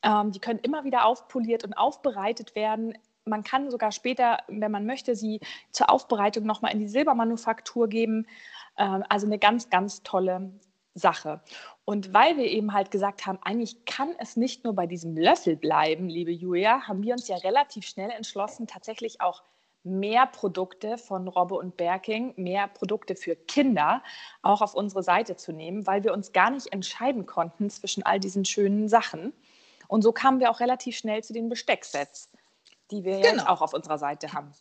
Ähm, 0.03 0.31
die 0.31 0.39
können 0.39 0.59
immer 0.59 0.83
wieder 0.83 1.05
aufpoliert 1.05 1.63
und 1.63 1.73
aufbereitet 1.73 2.55
werden. 2.55 2.97
Man 3.25 3.43
kann 3.43 3.71
sogar 3.71 3.91
später, 3.91 4.39
wenn 4.47 4.71
man 4.71 4.85
möchte, 4.85 5.15
sie 5.15 5.39
zur 5.71 5.89
Aufbereitung 5.89 6.45
nochmal 6.45 6.73
in 6.73 6.79
die 6.79 6.87
Silbermanufaktur 6.87 7.87
geben. 7.87 8.27
Ähm, 8.77 9.03
also 9.09 9.25
eine 9.25 9.39
ganz, 9.39 9.69
ganz 9.69 10.03
tolle 10.03 10.51
Sache. 10.97 11.41
Und 11.85 12.13
weil 12.13 12.37
wir 12.37 12.45
eben 12.45 12.73
halt 12.73 12.91
gesagt 12.91 13.25
haben, 13.25 13.39
eigentlich 13.41 13.85
kann 13.85 14.09
es 14.19 14.35
nicht 14.35 14.63
nur 14.63 14.73
bei 14.73 14.87
diesem 14.87 15.15
Löffel 15.15 15.55
bleiben, 15.55 16.09
liebe 16.09 16.31
Julia, 16.31 16.87
haben 16.87 17.03
wir 17.03 17.13
uns 17.13 17.27
ja 17.27 17.37
relativ 17.37 17.85
schnell 17.85 18.09
entschlossen, 18.09 18.67
tatsächlich 18.67 19.21
auch 19.21 19.43
mehr 19.83 20.25
Produkte 20.25 20.97
von 20.97 21.27
Robbe 21.27 21.55
und 21.55 21.77
Berking, 21.77 22.33
mehr 22.35 22.67
Produkte 22.67 23.15
für 23.15 23.35
Kinder 23.35 24.03
auch 24.41 24.61
auf 24.61 24.75
unsere 24.75 25.01
Seite 25.01 25.37
zu 25.37 25.53
nehmen, 25.53 25.87
weil 25.87 26.03
wir 26.03 26.13
uns 26.13 26.33
gar 26.33 26.49
nicht 26.49 26.73
entscheiden 26.73 27.25
konnten 27.25 27.69
zwischen 27.69 28.03
all 28.03 28.19
diesen 28.19 28.43
schönen 28.43 28.89
Sachen. 28.89 29.33
Und 29.87 30.01
so 30.01 30.11
kamen 30.11 30.39
wir 30.39 30.51
auch 30.51 30.59
relativ 30.59 30.97
schnell 30.97 31.23
zu 31.23 31.31
den 31.31 31.47
Bestecksets, 31.47 32.29
die 32.91 33.05
wir 33.05 33.21
genau. 33.21 33.35
jetzt 33.35 33.47
auch 33.47 33.61
auf 33.61 33.73
unserer 33.73 33.97
Seite 33.97 34.33
haben. 34.33 34.51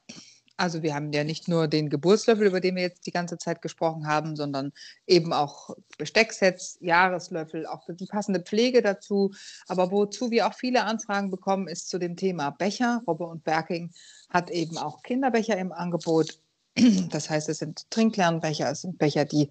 Also 0.59 0.83
wir 0.83 0.95
haben 0.95 1.13
ja 1.13 1.23
nicht 1.23 1.49
nur 1.49 1.69
den 1.69 1.91
Geburtslöffel, 1.91 2.47
über 2.47 2.61
den 2.61 2.77
wir 2.77 2.83
jetzt 2.83 3.07
die 3.07 3.11
ganze 3.11 3.37
Zeit 3.37 3.61
gesprochen 3.61 4.07
haben, 4.07 4.37
sondern 4.37 4.73
eben 5.07 5.33
auch 5.33 5.71
Bestecksets, 5.99 6.79
Jahreslöffel, 6.81 7.67
auch 7.67 7.83
die 7.89 8.07
passende 8.07 8.41
Pflege 8.41 8.81
dazu. 8.81 9.33
Aber 9.69 9.91
wozu 9.91 10.31
wir 10.31 10.47
auch 10.47 10.55
viele 10.55 10.85
Anfragen 10.85 11.31
bekommen, 11.31 11.69
ist 11.69 11.91
zu 11.91 11.99
dem 11.99 12.17
Thema 12.17 12.51
Becher. 12.51 13.03
Robbe 13.07 13.25
und 13.25 13.45
Berking 13.45 13.93
hat 14.31 14.51
eben 14.51 14.79
auch 14.79 15.03
Kinderbecher 15.03 15.59
im 15.59 15.73
Angebot. 15.73 16.41
Das 17.11 17.31
heißt, 17.31 17.49
es 17.49 17.59
sind 17.59 17.91
Trinklernbecher, 17.91 18.71
es 18.71 18.83
sind 18.83 18.99
Becher, 18.99 19.25
die 19.25 19.51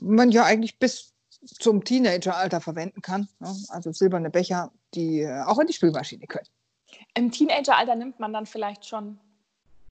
man 0.00 0.30
ja 0.30 0.44
eigentlich 0.44 0.78
bis 0.78 1.12
zum 1.44 1.84
Teenageralter 1.84 2.60
verwenden 2.60 3.02
kann. 3.02 3.28
Ne? 3.38 3.54
Also 3.68 3.92
silberne 3.92 4.30
Becher, 4.30 4.72
die 4.94 5.20
äh, 5.20 5.42
auch 5.42 5.58
in 5.58 5.66
die 5.66 5.72
Spülmaschine 5.72 6.26
können. 6.26 6.48
Im 7.14 7.30
Teenageralter 7.30 7.94
nimmt 7.96 8.18
man 8.18 8.32
dann 8.32 8.46
vielleicht 8.46 8.86
schon 8.86 9.20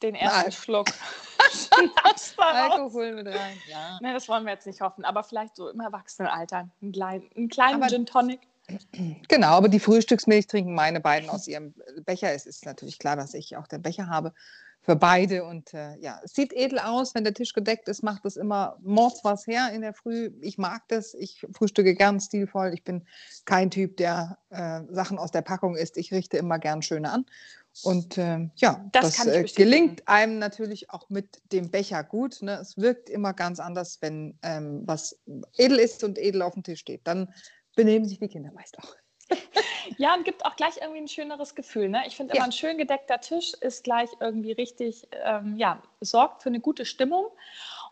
den 0.04 0.16
ersten 0.16 0.42
Nein. 0.42 0.52
Schluck 0.52 0.88
Alkohol 2.38 3.16
mit 3.16 3.28
rein. 3.28 3.58
Ja. 3.68 4.00
Nee, 4.02 4.14
das 4.14 4.28
wollen 4.28 4.46
wir 4.46 4.54
jetzt 4.54 4.68
nicht 4.68 4.82
hoffen, 4.82 5.06
aber 5.06 5.24
vielleicht 5.24 5.56
so 5.56 5.70
im 5.70 5.80
Erwachsenenalter 5.80 6.70
einen 6.82 6.92
kleinen, 6.92 7.30
einen 7.36 7.50
kleinen 7.50 7.82
aber, 7.82 7.88
Gin 7.88 8.06
Tonic. 8.06 8.42
Genau, 9.30 9.52
aber 9.52 9.70
die 9.70 9.80
Frühstücksmilch 9.80 10.48
trinken 10.48 10.76
meine 10.76 11.00
beiden 11.00 11.30
aus 11.30 11.48
ihrem 11.48 11.74
Becher. 12.06 12.34
Es 12.34 12.46
ist 12.46 12.66
natürlich 12.66 13.00
klar, 13.00 13.16
dass 13.16 13.34
ich 13.34 13.56
auch 13.56 13.66
den 13.66 13.82
Becher 13.82 14.08
habe 14.08 14.34
für 14.82 14.96
beide. 14.96 15.46
Und 15.46 15.74
äh, 15.74 15.98
ja, 16.00 16.20
es 16.24 16.34
sieht 16.34 16.54
edel 16.54 16.80
aus, 16.80 17.16
wenn 17.16 17.24
der 17.24 17.34
Tisch 17.34 17.54
gedeckt 17.54 17.88
ist, 17.88 18.04
macht 18.04 18.26
es 18.26 18.38
immer 18.38 18.78
mords 18.82 19.22
was 19.24 19.48
her 19.48 19.72
in 19.74 19.82
der 19.82 19.94
Früh. 19.94 20.32
Ich 20.42 20.58
mag 20.58 20.82
das, 20.88 21.14
ich 21.14 21.46
frühstücke 21.54 21.94
gern 21.94 22.20
stilvoll. 22.20 22.74
Ich 22.74 22.84
bin 22.84 23.06
kein 23.46 23.72
Typ, 23.72 23.98
der 23.98 24.38
äh, 24.50 24.82
Sachen 24.90 25.18
aus 25.18 25.32
der 25.32 25.42
Packung 25.42 25.76
isst. 25.76 25.98
Ich 25.98 26.12
richte 26.12 26.38
immer 26.38 26.60
gern 26.60 26.82
schöne 26.82 27.12
an. 27.12 27.26
Und 27.84 28.18
äh, 28.18 28.50
ja, 28.56 28.86
das, 28.92 29.18
das 29.18 29.28
äh, 29.28 29.44
gelingt 29.44 30.08
einem 30.08 30.40
natürlich 30.40 30.90
auch 30.90 31.10
mit 31.10 31.42
dem 31.52 31.70
Becher 31.70 32.04
gut. 32.04 32.42
Ne? 32.42 32.54
Es 32.62 32.78
wirkt 32.78 33.10
immer 33.10 33.34
ganz 33.34 33.60
anders, 33.60 34.02
wenn 34.02 34.38
ähm, 34.42 34.84
was 34.86 35.20
edel 35.58 35.80
ist 35.80 36.04
und 36.04 36.18
edel 36.18 36.42
auf 36.42 36.54
dem 36.54 36.64
Tisch 36.64 36.80
steht. 36.80 37.06
Dann 37.06 37.34
benehmen 37.76 38.06
sich 38.06 38.20
die 38.20 38.28
Kinder 38.28 38.52
meist 38.52 38.78
auch. 38.80 38.96
Ja, 39.98 40.14
und 40.14 40.26
gibt 40.26 40.46
auch 40.46 40.58
gleich 40.58 40.78
irgendwie 40.82 41.00
ein 41.00 41.08
schöneres 41.08 41.56
Gefühl. 41.56 41.88
Ne? 41.88 42.04
Ich 42.08 42.18
finde 42.18 42.36
immer, 42.36 42.44
ein 42.44 42.52
schön 42.52 42.78
gedeckter 42.78 43.20
Tisch 43.20 43.54
ist 43.62 43.86
gleich 43.86 44.10
irgendwie 44.20 44.52
richtig, 44.52 45.08
ähm, 45.24 45.56
ja, 45.58 45.82
sorgt 46.02 46.44
für 46.44 46.50
eine 46.50 46.60
gute 46.60 46.86
Stimmung. 46.86 47.28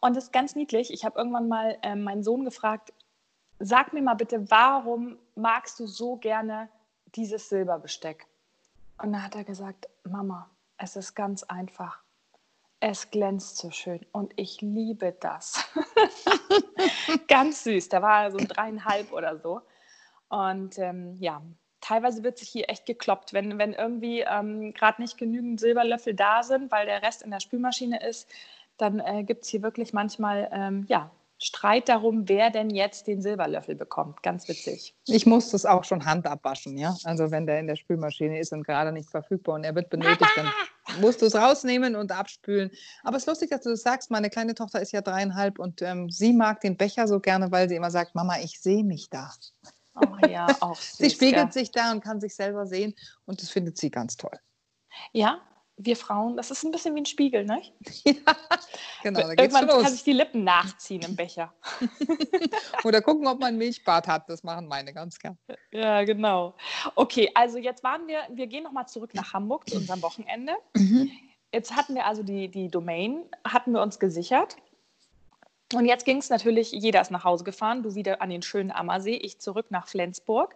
Und 0.02 0.16
das 0.16 0.26
ist 0.26 0.34
ganz 0.34 0.56
niedlich. 0.56 0.92
Ich 0.92 1.06
habe 1.06 1.18
irgendwann 1.18 1.48
mal 1.48 1.78
ähm, 1.84 2.04
meinen 2.04 2.22
Sohn 2.22 2.44
gefragt, 2.44 2.92
sag 3.60 3.94
mir 3.94 4.02
mal 4.02 4.16
bitte, 4.16 4.50
warum 4.52 5.18
magst 5.36 5.80
du 5.80 5.88
so 5.88 6.18
gerne 6.18 6.70
dieses 7.16 7.48
Silberbesteck? 7.50 8.28
Und 9.02 9.14
da 9.14 9.22
hat 9.22 9.36
er 9.36 9.44
gesagt, 9.44 9.88
Mama, 10.04 10.50
es 10.78 10.96
ist 10.96 11.16
ganz 11.16 11.44
einfach. 11.44 12.02
Es 12.80 13.10
glänzt 13.10 13.58
so 13.58 13.72
schön 13.72 14.06
und 14.12 14.34
ich 14.36 14.62
liebe 14.62 15.14
das. 15.20 15.66
ganz 17.28 17.64
süß. 17.64 17.90
Da 17.90 18.02
war 18.02 18.26
er 18.26 18.32
so 18.32 18.38
dreieinhalb 18.38 19.12
oder 19.12 19.38
so. 19.38 19.62
Und 20.30 20.78
ähm, 20.78 21.16
ja, 21.20 21.42
teilweise 21.82 22.24
wird 22.24 22.38
sich 22.38 22.50
hier 22.50 22.70
echt 22.70 22.86
gekloppt, 22.86 23.34
wenn, 23.34 23.58
wenn 23.58 23.74
irgendwie 23.74 24.22
ähm, 24.22 24.74
gerade 24.74 25.02
nicht 25.02 25.18
genügend 25.18 25.60
Silberlöffel 25.60 26.14
da 26.14 26.44
sind, 26.44 26.72
weil 26.72 26.86
der 26.86 27.02
Rest 27.02 27.22
in 27.22 27.32
der 27.32 27.40
Spülmaschine 27.40 28.06
ist, 28.06 28.30
dann 28.78 29.00
äh, 29.00 29.24
gibt 29.24 29.44
es 29.44 29.50
hier 29.50 29.62
wirklich 29.62 29.94
manchmal 29.94 30.50
ähm, 30.52 30.86
ja, 30.88 31.12
Streit 31.46 31.90
darum, 31.90 32.28
wer 32.28 32.50
denn 32.50 32.72
jetzt 32.72 33.06
den 33.06 33.22
Silberlöffel 33.22 33.76
bekommt. 33.76 34.24
Ganz 34.24 34.48
witzig. 34.48 34.96
Ich 35.06 35.28
muss 35.28 35.52
das 35.52 35.64
auch 35.68 35.84
schon 35.84 36.04
Hand 36.04 36.26
abwaschen, 36.26 36.76
ja. 36.76 36.96
Also 37.04 37.30
wenn 37.30 37.46
der 37.46 37.60
in 37.60 37.68
der 37.68 37.76
Spülmaschine 37.76 38.40
ist 38.40 38.52
und 38.52 38.64
gerade 38.64 38.92
nicht 38.92 39.12
verfügbar 39.12 39.54
und 39.54 39.64
er 39.64 39.76
wird 39.76 39.92
benötigt, 39.92 40.32
dann 40.36 40.52
musst 41.02 41.22
du 41.22 41.28
es 41.28 41.36
rausnehmen 41.36 41.96
und 41.96 42.12
abspülen. 42.12 42.72
Aber 43.04 43.18
es 43.18 43.24
ist 43.24 43.28
lustig, 43.28 43.52
dass 43.52 43.62
du 43.62 43.70
das 43.70 43.84
sagst. 43.84 44.10
Meine 44.10 44.32
kleine 44.32 44.56
Tochter 44.56 44.82
ist 44.82 44.92
ja 44.92 45.02
dreieinhalb 45.02 45.60
und 45.60 45.84
ähm, 45.84 46.10
sie 46.10 46.34
mag 46.34 46.62
den 46.62 46.78
Becher 46.78 47.08
so 47.08 47.20
gerne, 47.20 47.52
weil 47.52 47.70
sie 47.70 47.76
immer 47.76 47.92
sagt, 47.92 48.16
Mama, 48.16 48.40
ich 48.40 48.60
sehe 48.60 48.84
mich 48.84 49.12
da. 49.12 49.32
Oh 49.94 50.28
ja, 50.28 50.48
auch 50.62 50.76
süß, 50.82 50.98
Sie 50.98 51.10
spiegelt 51.12 51.46
ja. 51.46 51.52
sich 51.52 51.70
da 51.70 51.92
und 51.92 52.04
kann 52.04 52.20
sich 52.20 52.34
selber 52.34 52.66
sehen 52.66 52.96
und 53.26 53.44
das 53.44 53.52
findet 53.52 53.78
sie 53.78 53.92
ganz 53.92 54.18
toll. 54.18 54.40
Ja, 55.12 55.42
wir 55.78 55.98
Frauen, 55.98 56.38
das 56.38 56.52
ist 56.52 56.64
ein 56.64 56.72
bisschen 56.72 56.96
wie 56.96 57.02
ein 57.02 57.06
Spiegel, 57.06 57.46
ne? 57.46 57.62
Ja, 58.06 59.12
genau. 59.12 59.20
Da 59.20 59.44
Irgendwann 59.44 59.68
kann 59.68 59.92
sich 59.92 60.04
die 60.04 60.14
Lippen 60.14 60.44
nachziehen 60.44 61.02
im 61.02 61.16
Becher. 61.16 61.54
Oder 62.84 63.02
gucken, 63.02 63.28
ob 63.28 63.40
man 63.40 63.58
Milchbart 63.58 64.08
hat. 64.08 64.30
Das 64.30 64.44
machen 64.44 64.68
meine 64.68 64.94
ganz 64.94 65.20
gern. 65.20 65.38
Ja, 65.72 66.04
genau. 66.04 66.56
Okay, 66.96 67.30
also 67.36 67.58
jetzt 67.58 67.84
waren 67.84 68.08
wir, 68.08 68.22
wir 68.32 68.48
gehen 68.48 68.64
nochmal 68.64 68.88
zurück 68.88 69.14
nach 69.14 69.34
Hamburg 69.34 69.70
zu 69.70 69.76
unserem 69.76 70.02
Wochenende. 70.02 70.54
Mhm. 70.76 71.12
Jetzt 71.52 71.76
hatten 71.76 71.94
wir 71.94 72.06
also 72.06 72.24
die, 72.24 72.50
die 72.50 72.70
Domain, 72.70 73.24
hatten 73.46 73.72
wir 73.74 73.82
uns 73.82 74.00
gesichert. 74.00 74.56
Und 75.74 75.86
jetzt 75.86 76.06
ging 76.06 76.18
es 76.18 76.30
natürlich, 76.30 76.72
jeder 76.72 77.02
ist 77.02 77.12
nach 77.12 77.24
Hause 77.24 77.44
gefahren, 77.44 77.84
du 77.84 77.96
wieder 77.96 78.22
an 78.22 78.30
den 78.30 78.42
schönen 78.42 78.72
Ammersee, 78.72 79.16
ich 79.16 79.40
zurück 79.40 79.68
nach 79.70 79.88
Flensburg. 79.88 80.56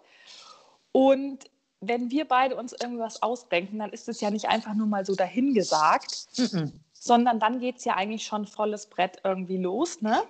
Und 0.91 1.45
wenn 1.81 2.11
wir 2.11 2.27
beide 2.27 2.55
uns 2.55 2.73
irgendwas 2.73 3.21
ausdenken, 3.21 3.79
dann 3.79 3.91
ist 3.91 4.09
es 4.09 4.21
ja 4.21 4.31
nicht 4.31 4.49
einfach 4.49 4.73
nur 4.73 4.87
mal 4.87 5.05
so 5.05 5.15
dahingesagt, 5.15 6.27
mhm. 6.37 6.73
sondern 6.93 7.39
dann 7.39 7.59
geht 7.59 7.77
es 7.77 7.85
ja 7.85 7.95
eigentlich 7.95 8.25
schon 8.25 8.45
volles 8.45 8.87
Brett 8.87 9.19
irgendwie 9.23 9.57
los. 9.57 10.01
Ne? 10.01 10.21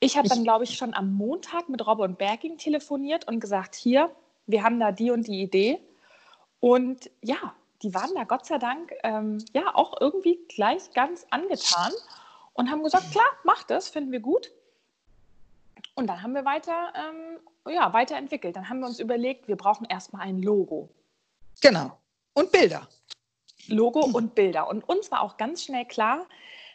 Ich 0.00 0.16
habe 0.16 0.28
dann, 0.28 0.44
glaube 0.44 0.64
ich, 0.64 0.76
schon 0.76 0.94
am 0.94 1.12
Montag 1.12 1.68
mit 1.68 1.86
Robbe 1.86 2.02
und 2.02 2.18
Berging 2.18 2.58
telefoniert 2.58 3.26
und 3.26 3.40
gesagt, 3.40 3.74
hier, 3.74 4.10
wir 4.46 4.62
haben 4.62 4.80
da 4.80 4.92
die 4.92 5.10
und 5.10 5.26
die 5.26 5.42
Idee. 5.42 5.80
Und 6.60 7.10
ja, 7.22 7.54
die 7.82 7.94
waren 7.94 8.14
da 8.14 8.24
Gott 8.24 8.44
sei 8.44 8.58
Dank 8.58 8.92
ähm, 9.02 9.42
ja 9.54 9.74
auch 9.74 9.98
irgendwie 10.00 10.38
gleich 10.48 10.92
ganz 10.92 11.26
angetan 11.30 11.92
und 12.52 12.70
haben 12.70 12.82
gesagt, 12.82 13.10
klar, 13.12 13.24
mach 13.44 13.62
das, 13.62 13.88
finden 13.88 14.12
wir 14.12 14.20
gut. 14.20 14.52
Und 15.94 16.06
dann 16.06 16.22
haben 16.22 16.34
wir 16.34 16.44
weiter, 16.44 16.92
ähm, 16.94 17.38
ja, 17.68 17.92
weiterentwickelt. 17.92 18.56
Dann 18.56 18.68
haben 18.68 18.80
wir 18.80 18.86
uns 18.86 19.00
überlegt, 19.00 19.48
wir 19.48 19.56
brauchen 19.56 19.86
erstmal 19.86 20.22
ein 20.22 20.42
Logo. 20.42 20.88
Genau. 21.60 21.98
Und 22.34 22.52
Bilder. 22.52 22.88
Logo 23.68 24.00
und 24.00 24.34
Bilder. 24.34 24.68
Und 24.68 24.88
uns 24.88 25.10
war 25.10 25.22
auch 25.22 25.36
ganz 25.36 25.64
schnell 25.64 25.84
klar, 25.84 26.26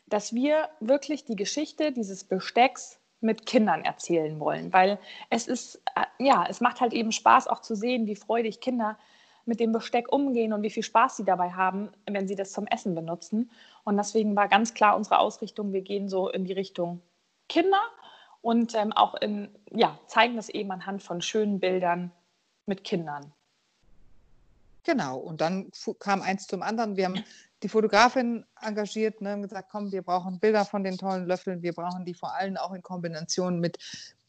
dass 0.08 0.34
wir 0.34 0.70
wirklich 0.80 1.26
die 1.26 1.36
Geschichte 1.36 1.92
dieses 1.92 2.24
Bestecks 2.24 3.00
mit 3.22 3.46
Kindern 3.46 3.84
erzählen 3.84 4.40
wollen, 4.40 4.72
weil 4.72 5.00
es 5.30 5.48
ist, 5.48 5.82
äh, 5.96 6.24
ja, 6.24 6.46
es 6.48 6.62
macht 6.62 6.80
halt 6.80 6.94
eben 6.94 7.12
Spaß 7.12 7.48
auch 7.48 7.62
zu 7.62 7.76
sehen, 7.76 8.06
wie 8.06 8.16
freudig 8.16 8.60
Kinder 8.60 9.00
mit 9.46 9.60
dem 9.60 9.72
Besteck 9.72 10.12
umgehen 10.12 10.54
und 10.54 10.64
wie 10.64 10.70
viel 10.70 10.84
Spaß 10.84 11.18
sie 11.18 11.26
dabei 11.26 11.52
haben, 11.52 11.90
wenn 12.06 12.28
sie 12.28 12.36
das 12.36 12.52
zum 12.52 12.68
Essen 12.68 12.94
benutzen. 12.94 13.52
Und 13.84 13.98
deswegen 13.98 14.36
war 14.36 14.48
ganz 14.48 14.74
klar 14.74 14.96
unsere 14.96 15.20
Ausrichtung, 15.20 15.74
wir 15.74 15.82
gehen 15.82 16.10
so 16.10 16.30
in 16.30 16.46
die 16.46 16.54
Richtung 16.54 17.02
Kinder 17.48 17.82
und 18.46 18.76
ähm, 18.76 18.94
auch 18.94 19.16
in, 19.16 19.50
ja, 19.72 19.98
zeigen 20.06 20.36
das 20.36 20.50
eben 20.50 20.70
anhand 20.70 21.02
von 21.02 21.20
schönen 21.20 21.60
Bildern 21.60 22.12
mit 22.68 22.84
Kindern. 22.84 23.34
Genau, 24.84 25.18
und 25.18 25.42
dann 25.42 25.72
kam 25.98 26.22
eins 26.22 26.46
zum 26.46 26.62
anderen. 26.62 26.96
Wir 26.96 27.06
haben 27.06 27.24
die 27.64 27.70
Fotografin 27.70 28.46
engagiert 28.62 29.20
ne, 29.20 29.34
und 29.34 29.42
gesagt, 29.42 29.70
komm, 29.72 29.92
wir 29.92 30.04
brauchen 30.04 30.40
Bilder 30.40 30.64
von 30.64 30.84
den 30.84 30.96
tollen 30.96 31.26
Löffeln, 31.26 31.64
wir 31.64 31.74
brauchen 31.74 32.06
die 32.06 32.14
vor 32.14 32.36
allem 32.36 32.56
auch 32.58 32.72
in 32.74 32.84
Kombination 32.84 33.60
mit 33.60 33.80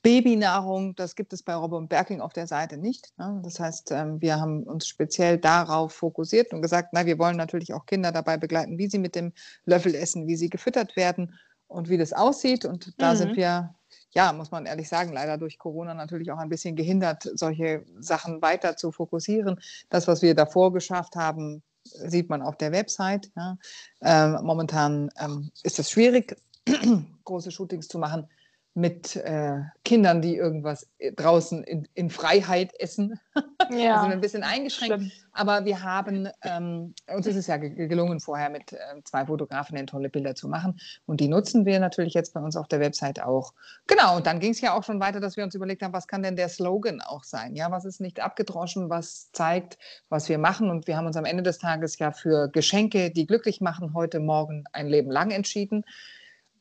Babynahrung, 0.01 0.95
das 0.95 1.15
gibt 1.15 1.35
es 1.35 1.43
bei 1.43 1.55
Robbe 1.55 1.77
und 1.77 1.89
Berking 1.89 2.23
auf 2.23 2.33
der 2.33 2.47
Seite 2.47 2.79
nicht. 2.79 3.13
Ne? 3.19 3.43
Das 3.45 3.61
heißt, 3.61 3.91
ähm, 3.91 4.23
wir 4.23 4.41
haben 4.41 4.63
uns 4.63 4.87
speziell 4.87 5.37
darauf 5.37 5.93
fokussiert 5.93 6.55
und 6.55 6.63
gesagt, 6.63 6.91
na, 6.93 7.05
wir 7.05 7.19
wollen 7.19 7.37
natürlich 7.37 7.75
auch 7.75 7.85
Kinder 7.85 8.13
dabei 8.13 8.39
begleiten, 8.39 8.79
wie 8.79 8.89
sie 8.89 8.99
mit 8.99 9.15
dem 9.15 9.35
Löffel 9.67 9.95
essen, 9.95 10.27
wie 10.27 10.37
sie 10.37 10.49
gefüttert 10.49 10.97
werden 10.97 11.35
und 11.69 11.89
wie 11.89 11.99
das 11.99 12.13
aussieht. 12.13 12.65
Und 12.65 12.95
da 12.99 13.13
mhm. 13.13 13.17
sind 13.17 13.37
wir, 13.37 13.75
ja, 14.11 14.33
muss 14.33 14.51
man 14.51 14.67
ehrlich 14.67 14.89
sagen, 14.89 15.13
leider 15.13 15.39
durch 15.39 15.59
Corona 15.59 15.95
natürlich 15.95 16.31
auch 16.33 16.39
ein 16.39 16.49
bisschen 16.49 16.77
gehindert, 16.77 17.31
solche 17.35 17.85
Sachen 17.99 18.41
weiter 18.43 18.77
zu 18.77 18.93
fokussieren. 18.93 19.61
Das, 19.91 20.09
was 20.09 20.23
wir 20.23 20.35
davor 20.35 20.73
geschafft 20.73 21.17
haben, 21.17 21.63
sieht 21.85 22.29
man 22.29 22.43
auf 22.43 22.57
der 22.57 22.73
Website. 22.73 23.31
Ja. 23.37 23.59
Ähm, 24.03 24.39
momentan 24.43 25.11
ähm, 25.21 25.51
ist 25.63 25.79
es 25.79 25.91
schwierig, 25.91 26.37
große 27.25 27.51
Shootings 27.51 27.89
zu 27.89 27.99
machen 27.99 28.29
mit 28.77 29.17
äh, 29.17 29.63
Kindern, 29.87 30.21
die 30.21 30.37
irgendwas 30.37 30.87
äh, 30.99 31.11
draußen 31.11 31.65
in, 31.65 31.89
in 31.95 32.11
Freiheit 32.11 32.79
essen. 32.79 33.19
Ja, 33.69 34.03
sind 34.03 34.13
ein 34.13 34.21
bisschen 34.21 34.45
eingeschränkt. 34.45 34.95
Stimmt. 34.95 35.13
Aber 35.33 35.65
wir 35.65 35.83
haben, 35.83 36.29
ähm, 36.43 36.95
uns 37.13 37.27
ist 37.27 37.35
es 37.35 37.49
ja 37.49 37.57
gelungen, 37.57 38.21
vorher 38.21 38.49
mit 38.49 38.73
äh, 38.73 38.77
zwei 39.03 39.27
Fotografen 39.27 39.85
tolle 39.89 40.09
Bilder 40.09 40.37
zu 40.37 40.47
machen. 40.47 40.79
Und 41.05 41.19
die 41.21 41.27
nutzen 41.27 41.67
wir 41.67 41.81
natürlich 41.81 42.15
jetzt 42.15 42.33
bei 42.33 42.41
uns 42.41 42.55
auf 42.55 42.69
der 42.69 42.79
Website 42.79 43.21
auch. 43.21 43.55
Genau, 43.89 44.15
und 44.15 44.27
dann 44.29 44.39
ging 44.39 44.53
es 44.53 44.61
ja 44.61 44.73
auch 44.73 44.85
schon 44.85 45.01
weiter, 45.01 45.19
dass 45.19 45.37
wir 45.37 45.43
uns 45.43 45.57
überlegt 45.57 45.83
haben, 45.83 45.93
was 45.93 46.07
kann 46.07 46.23
denn 46.23 46.37
der 46.37 46.49
Slogan 46.49 47.01
auch 47.01 47.25
sein? 47.25 47.57
Ja, 47.57 47.73
was 47.73 47.85
ist 47.85 48.01
nicht 48.01 48.21
abgedroschen, 48.21 48.89
was 48.89 49.33
zeigt, 49.33 49.79
was 50.11 50.29
wir 50.29 50.39
machen. 50.39 50.71
Und 50.71 50.87
wir 50.87 50.97
haben 50.97 51.07
uns 51.07 51.17
am 51.17 51.25
Ende 51.25 51.43
des 51.43 51.59
Tages 51.59 51.99
ja 51.99 52.13
für 52.13 52.49
Geschenke, 52.49 53.11
die 53.11 53.27
glücklich 53.27 53.61
machen, 53.61 53.95
heute 53.95 54.21
Morgen 54.21 54.63
ein 54.73 54.87
Leben 54.87 55.11
lang 55.11 55.33
entschieden 55.33 55.85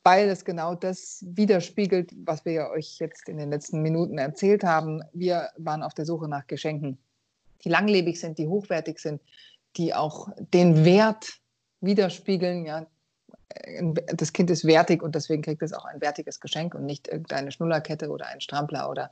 weil 0.05 0.29
es 0.29 0.45
genau 0.45 0.75
das 0.75 1.25
widerspiegelt, 1.27 2.13
was 2.25 2.45
wir 2.45 2.69
euch 2.69 2.99
jetzt 2.99 3.27
in 3.27 3.37
den 3.37 3.49
letzten 3.49 3.81
Minuten 3.81 4.19
erzählt 4.19 4.63
haben. 4.63 5.01
Wir 5.13 5.49
waren 5.57 5.81
auf 5.81 5.95
der 5.95 6.05
Suche 6.05 6.29
nach 6.29 6.45
Geschenken, 6.45 6.99
die 7.63 7.69
langlebig 7.69 8.19
sind, 8.19 8.37
die 8.37 8.47
hochwertig 8.47 8.99
sind, 8.99 9.19
die 9.77 9.95
auch 9.95 10.29
den 10.53 10.85
Wert 10.85 11.39
widerspiegeln. 11.81 12.67
Ja, 12.67 12.85
das 14.13 14.31
Kind 14.31 14.51
ist 14.51 14.65
wertig 14.65 15.01
und 15.01 15.15
deswegen 15.15 15.41
kriegt 15.41 15.63
es 15.63 15.73
auch 15.73 15.85
ein 15.85 15.99
wertiges 16.01 16.39
Geschenk 16.39 16.75
und 16.75 16.85
nicht 16.85 17.07
irgendeine 17.07 17.51
Schnullerkette 17.51 18.09
oder 18.09 18.27
ein 18.27 18.41
Strampler 18.41 18.91
oder 18.91 19.09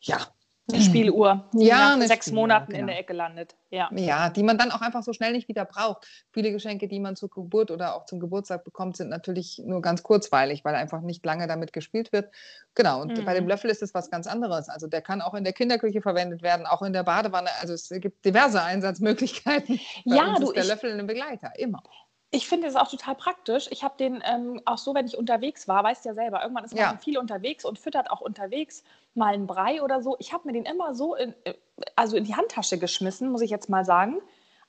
ja, 0.00 0.28
eine 0.70 0.82
Spieluhr, 0.82 1.48
die 1.52 1.66
ja, 1.66 1.96
nach 1.96 2.06
sechs 2.06 2.26
Spieluhr, 2.26 2.42
Monaten 2.42 2.72
genau. 2.72 2.80
in 2.80 2.86
der 2.88 2.98
Ecke 2.98 3.12
landet. 3.12 3.56
Ja. 3.70 3.90
ja, 3.94 4.30
die 4.30 4.42
man 4.42 4.56
dann 4.56 4.70
auch 4.70 4.80
einfach 4.80 5.02
so 5.02 5.12
schnell 5.12 5.32
nicht 5.32 5.48
wieder 5.48 5.64
braucht. 5.64 6.06
Viele 6.32 6.52
Geschenke, 6.52 6.88
die 6.88 7.00
man 7.00 7.16
zur 7.16 7.28
Geburt 7.28 7.70
oder 7.70 7.94
auch 7.94 8.06
zum 8.06 8.18
Geburtstag 8.18 8.64
bekommt, 8.64 8.96
sind 8.96 9.08
natürlich 9.08 9.60
nur 9.64 9.82
ganz 9.82 10.02
kurzweilig, 10.02 10.64
weil 10.64 10.74
einfach 10.74 11.00
nicht 11.00 11.24
lange 11.24 11.46
damit 11.46 11.72
gespielt 11.72 12.12
wird. 12.12 12.32
Genau, 12.74 13.02
und 13.02 13.18
mhm. 13.18 13.24
bei 13.24 13.34
dem 13.34 13.44
mhm. 13.44 13.50
Löffel 13.50 13.70
ist 13.70 13.82
es 13.82 13.94
was 13.94 14.10
ganz 14.10 14.26
anderes. 14.26 14.68
Also 14.68 14.86
der 14.86 15.02
kann 15.02 15.20
auch 15.20 15.34
in 15.34 15.44
der 15.44 15.52
Kinderküche 15.52 16.00
verwendet 16.00 16.42
werden, 16.42 16.66
auch 16.66 16.82
in 16.82 16.92
der 16.92 17.02
Badewanne. 17.02 17.50
Also 17.60 17.74
es 17.74 17.88
gibt 17.88 18.24
diverse 18.24 18.62
Einsatzmöglichkeiten. 18.62 19.80
Bei 20.04 20.16
ja, 20.16 20.34
du, 20.38 20.46
ist 20.46 20.54
der 20.56 20.62
ich, 20.62 20.68
Löffel 20.68 20.98
ein 20.98 21.06
Begleiter, 21.06 21.52
immer. 21.58 21.82
Ich 22.30 22.46
finde 22.46 22.66
es 22.66 22.76
auch 22.76 22.90
total 22.90 23.14
praktisch. 23.14 23.68
Ich 23.70 23.82
habe 23.82 23.96
den 23.98 24.22
ähm, 24.24 24.60
auch 24.66 24.76
so, 24.76 24.94
wenn 24.94 25.06
ich 25.06 25.16
unterwegs 25.16 25.66
war, 25.66 25.82
weißt 25.82 26.04
ja 26.04 26.12
selber, 26.12 26.42
irgendwann 26.42 26.64
ist 26.64 26.74
man 26.74 26.82
ja. 26.82 26.96
viel 26.98 27.16
unterwegs 27.16 27.64
und 27.64 27.78
füttert 27.78 28.10
auch 28.10 28.20
unterwegs 28.20 28.84
mal 29.14 29.32
einen 29.32 29.46
Brei 29.46 29.82
oder 29.82 30.02
so. 30.02 30.16
Ich 30.18 30.32
habe 30.34 30.46
mir 30.46 30.52
den 30.52 30.66
immer 30.66 30.94
so 30.94 31.14
in, 31.14 31.34
äh, 31.44 31.54
also 31.96 32.16
in 32.16 32.24
die 32.24 32.34
Handtasche 32.34 32.78
geschmissen, 32.78 33.30
muss 33.30 33.40
ich 33.40 33.50
jetzt 33.50 33.70
mal 33.70 33.84
sagen. 33.84 34.20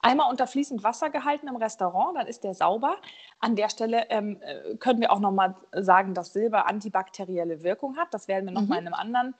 Einmal 0.01 0.30
unter 0.32 0.48
fließend 0.48 0.84
Wasser 0.86 1.10
gehalten 1.10 1.50
im 1.50 1.58
Restaurant, 1.58 2.18
dann 2.18 2.28
ist 2.28 2.46
der 2.46 2.54
sauber. 2.54 2.96
An 3.42 3.58
der 3.58 3.68
Stelle 3.68 4.10
ähm, 4.10 4.42
äh, 4.42 4.78
können 4.78 5.01
wir 5.01 5.12
auch 5.12 5.20
nochmal 5.20 5.56
sagen, 5.74 6.13
dass 6.13 6.32
Silber 6.32 6.70
antibakterielle 6.70 7.63
Wirkung 7.63 7.98
hat. 7.98 8.13
Das 8.13 8.30
werden 8.30 8.46
wir 8.46 8.54
nochmal 8.54 8.80
mhm. 8.80 8.88
in 8.88 8.94
einem 8.94 9.16
anderen 9.18 9.36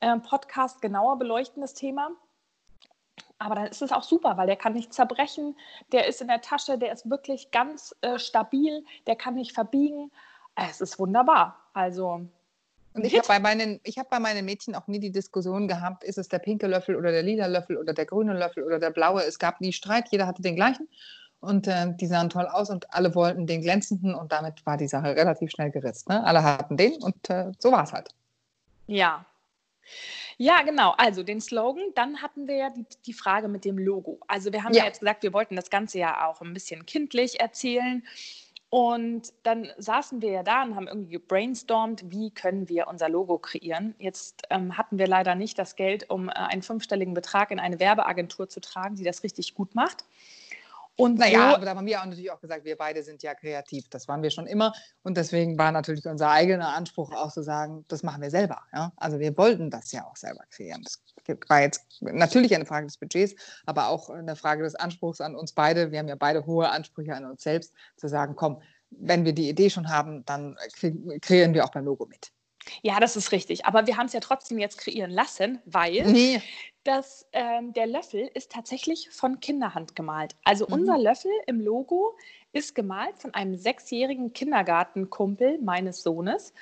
äh, 0.00 0.18
Podcast 0.18 0.80
genauer 0.80 1.18
beleuchten, 1.18 1.60
das 1.60 1.74
Thema. 1.74 2.10
Aber 3.40 3.54
dann 3.54 3.66
ist 3.66 3.80
es 3.80 3.90
auch 3.90 4.02
super, 4.02 4.36
weil 4.36 4.46
der 4.46 4.56
kann 4.56 4.74
nicht 4.74 4.92
zerbrechen, 4.92 5.56
der 5.92 6.06
ist 6.06 6.20
in 6.20 6.28
der 6.28 6.42
Tasche, 6.42 6.76
der 6.76 6.92
ist 6.92 7.08
wirklich 7.08 7.50
ganz 7.50 7.96
äh, 8.02 8.18
stabil, 8.18 8.84
der 9.06 9.16
kann 9.16 9.34
nicht 9.34 9.52
verbiegen. 9.52 10.12
Es 10.54 10.82
ist 10.82 10.98
wunderbar. 10.98 11.56
Also. 11.72 12.26
Und 12.92 13.04
ich 13.04 13.16
habe 13.16 13.26
bei, 13.26 13.38
meinen, 13.38 13.80
hab 13.96 14.10
bei 14.10 14.20
meinen 14.20 14.44
Mädchen 14.44 14.74
auch 14.74 14.86
nie 14.88 14.98
die 14.98 15.10
Diskussion 15.10 15.68
gehabt, 15.68 16.04
ist 16.04 16.18
es 16.18 16.28
der 16.28 16.38
pinke 16.38 16.66
Löffel 16.66 16.96
oder 16.96 17.12
der 17.12 17.22
lila 17.22 17.46
Löffel 17.46 17.78
oder 17.78 17.94
der 17.94 18.04
grüne 18.04 18.34
Löffel 18.34 18.62
oder 18.62 18.78
der 18.78 18.90
blaue. 18.90 19.22
Es 19.22 19.38
gab 19.38 19.62
nie 19.62 19.72
Streit, 19.72 20.08
jeder 20.10 20.26
hatte 20.26 20.42
den 20.42 20.54
gleichen. 20.54 20.86
Und 21.40 21.66
äh, 21.66 21.94
die 21.96 22.06
sahen 22.06 22.28
toll 22.28 22.46
aus 22.46 22.68
und 22.68 22.92
alle 22.92 23.14
wollten 23.14 23.46
den 23.46 23.62
glänzenden 23.62 24.14
und 24.14 24.32
damit 24.32 24.66
war 24.66 24.76
die 24.76 24.88
Sache 24.88 25.16
relativ 25.16 25.50
schnell 25.50 25.70
geritzt. 25.70 26.10
Ne? 26.10 26.22
Alle 26.22 26.42
hatten 26.42 26.76
den 26.76 27.02
und 27.02 27.30
äh, 27.30 27.52
so 27.58 27.72
war 27.72 27.84
es 27.84 27.94
halt. 27.94 28.10
Ja. 28.86 29.24
Ja, 30.36 30.62
genau. 30.62 30.94
Also 30.96 31.22
den 31.22 31.40
Slogan. 31.40 31.84
Dann 31.94 32.22
hatten 32.22 32.48
wir 32.48 32.56
ja 32.56 32.70
die, 32.70 32.86
die 33.06 33.12
Frage 33.12 33.48
mit 33.48 33.64
dem 33.64 33.78
Logo. 33.78 34.20
Also 34.26 34.52
wir 34.52 34.64
haben 34.64 34.72
ja. 34.72 34.80
ja 34.80 34.86
jetzt 34.86 35.00
gesagt, 35.00 35.22
wir 35.22 35.32
wollten 35.32 35.56
das 35.56 35.70
Ganze 35.70 35.98
ja 35.98 36.26
auch 36.28 36.40
ein 36.40 36.54
bisschen 36.54 36.86
kindlich 36.86 37.40
erzählen. 37.40 38.02
Und 38.70 39.32
dann 39.42 39.68
saßen 39.78 40.22
wir 40.22 40.30
ja 40.30 40.42
da 40.44 40.62
und 40.62 40.76
haben 40.76 40.86
irgendwie 40.86 41.14
gebrainstormt, 41.14 42.04
wie 42.12 42.30
können 42.30 42.68
wir 42.68 42.86
unser 42.86 43.08
Logo 43.08 43.36
kreieren. 43.36 43.96
Jetzt 43.98 44.44
ähm, 44.48 44.78
hatten 44.78 44.96
wir 44.96 45.08
leider 45.08 45.34
nicht 45.34 45.58
das 45.58 45.74
Geld, 45.74 46.08
um 46.08 46.28
äh, 46.28 46.32
einen 46.34 46.62
fünfstelligen 46.62 47.12
Betrag 47.12 47.50
in 47.50 47.58
eine 47.58 47.80
Werbeagentur 47.80 48.48
zu 48.48 48.60
tragen, 48.60 48.94
die 48.94 49.02
das 49.02 49.24
richtig 49.24 49.54
gut 49.56 49.74
macht. 49.74 50.04
Und 51.00 51.18
naja, 51.18 51.50
so, 51.50 51.56
aber 51.56 51.64
da 51.64 51.74
haben 51.74 51.86
wir 51.86 52.00
auch 52.00 52.04
natürlich 52.04 52.30
auch 52.30 52.40
gesagt, 52.40 52.64
wir 52.64 52.76
beide 52.76 53.02
sind 53.02 53.22
ja 53.22 53.34
kreativ. 53.34 53.88
Das 53.88 54.08
waren 54.08 54.22
wir 54.22 54.30
schon 54.30 54.46
immer. 54.46 54.72
Und 55.02 55.16
deswegen 55.16 55.58
war 55.58 55.72
natürlich 55.72 56.06
unser 56.06 56.30
eigener 56.30 56.74
Anspruch 56.74 57.12
auch 57.12 57.32
zu 57.32 57.42
sagen, 57.42 57.84
das 57.88 58.02
machen 58.02 58.22
wir 58.22 58.30
selber. 58.30 58.62
Ja? 58.72 58.92
Also 58.96 59.18
wir 59.18 59.36
wollten 59.36 59.70
das 59.70 59.92
ja 59.92 60.06
auch 60.06 60.16
selber 60.16 60.44
kreieren. 60.50 60.82
Das 60.84 61.02
war 61.48 61.60
jetzt 61.62 61.82
natürlich 62.00 62.54
eine 62.54 62.66
Frage 62.66 62.86
des 62.86 62.98
Budgets, 62.98 63.34
aber 63.66 63.88
auch 63.88 64.10
eine 64.10 64.36
Frage 64.36 64.62
des 64.62 64.74
Anspruchs 64.74 65.20
an 65.20 65.34
uns 65.34 65.52
beide. 65.52 65.90
Wir 65.90 65.98
haben 65.98 66.08
ja 66.08 66.16
beide 66.16 66.46
hohe 66.46 66.68
Ansprüche 66.68 67.14
an 67.14 67.24
uns 67.24 67.42
selbst, 67.42 67.72
zu 67.96 68.08
sagen, 68.08 68.36
komm, 68.36 68.60
wenn 68.90 69.24
wir 69.24 69.32
die 69.32 69.48
Idee 69.48 69.70
schon 69.70 69.88
haben, 69.88 70.24
dann 70.26 70.56
kreieren 71.22 71.54
wir 71.54 71.64
auch 71.64 71.70
beim 71.70 71.84
Logo 71.84 72.06
mit. 72.06 72.30
Ja, 72.82 73.00
das 73.00 73.16
ist 73.16 73.32
richtig. 73.32 73.64
Aber 73.64 73.86
wir 73.86 73.96
haben 73.96 74.06
es 74.06 74.12
ja 74.12 74.20
trotzdem 74.20 74.58
jetzt 74.58 74.78
kreieren 74.78 75.10
lassen, 75.10 75.60
weil 75.64 76.04
nee 76.04 76.42
dass 76.84 77.26
ähm, 77.32 77.72
der 77.72 77.86
Löffel 77.86 78.30
ist 78.34 78.52
tatsächlich 78.52 79.10
von 79.10 79.40
Kinderhand 79.40 79.94
gemalt. 79.94 80.34
Also 80.44 80.66
mhm. 80.66 80.74
unser 80.74 80.98
Löffel 80.98 81.30
im 81.46 81.60
Logo 81.60 82.16
ist 82.52 82.74
gemalt 82.74 83.18
von 83.18 83.34
einem 83.34 83.56
sechsjährigen 83.56 84.32
Kindergartenkumpel 84.32 85.58
meines 85.60 86.02
Sohnes. 86.02 86.52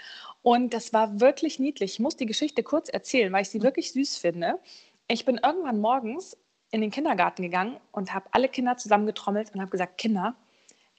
Und 0.42 0.74
das 0.74 0.92
war 0.92 1.20
wirklich 1.20 1.58
niedlich. 1.58 1.92
Ich 1.94 2.00
muss 2.00 2.16
die 2.16 2.26
Geschichte 2.26 2.62
kurz 2.62 2.88
erzählen, 2.88 3.32
weil 3.32 3.42
ich 3.42 3.50
sie 3.50 3.58
mhm. 3.58 3.64
wirklich 3.64 3.92
süß 3.92 4.18
finde. 4.18 4.58
Ich 5.06 5.24
bin 5.24 5.40
irgendwann 5.42 5.80
morgens 5.80 6.36
in 6.70 6.80
den 6.80 6.90
Kindergarten 6.90 7.42
gegangen 7.42 7.78
und 7.92 8.12
habe 8.12 8.26
alle 8.32 8.48
Kinder 8.48 8.76
zusammengetrommelt 8.76 9.54
und 9.54 9.60
habe 9.60 9.70
gesagt, 9.70 9.98
Kinder, 9.98 10.34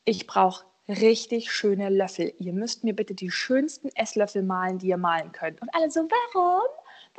ich 0.05 0.25
brauche 0.25 0.65
richtig 0.89 1.51
schöne 1.51 1.89
Löffel. 1.89 2.33
Ihr 2.39 2.53
müsst 2.53 2.83
mir 2.83 2.95
bitte 2.95 3.13
die 3.13 3.31
schönsten 3.31 3.89
Esslöffel 3.95 4.43
malen, 4.43 4.79
die 4.79 4.87
ihr 4.87 4.97
malen 4.97 5.31
könnt. 5.31 5.61
Und 5.61 5.73
alle 5.73 5.89
so, 5.89 6.01
warum? 6.01 6.67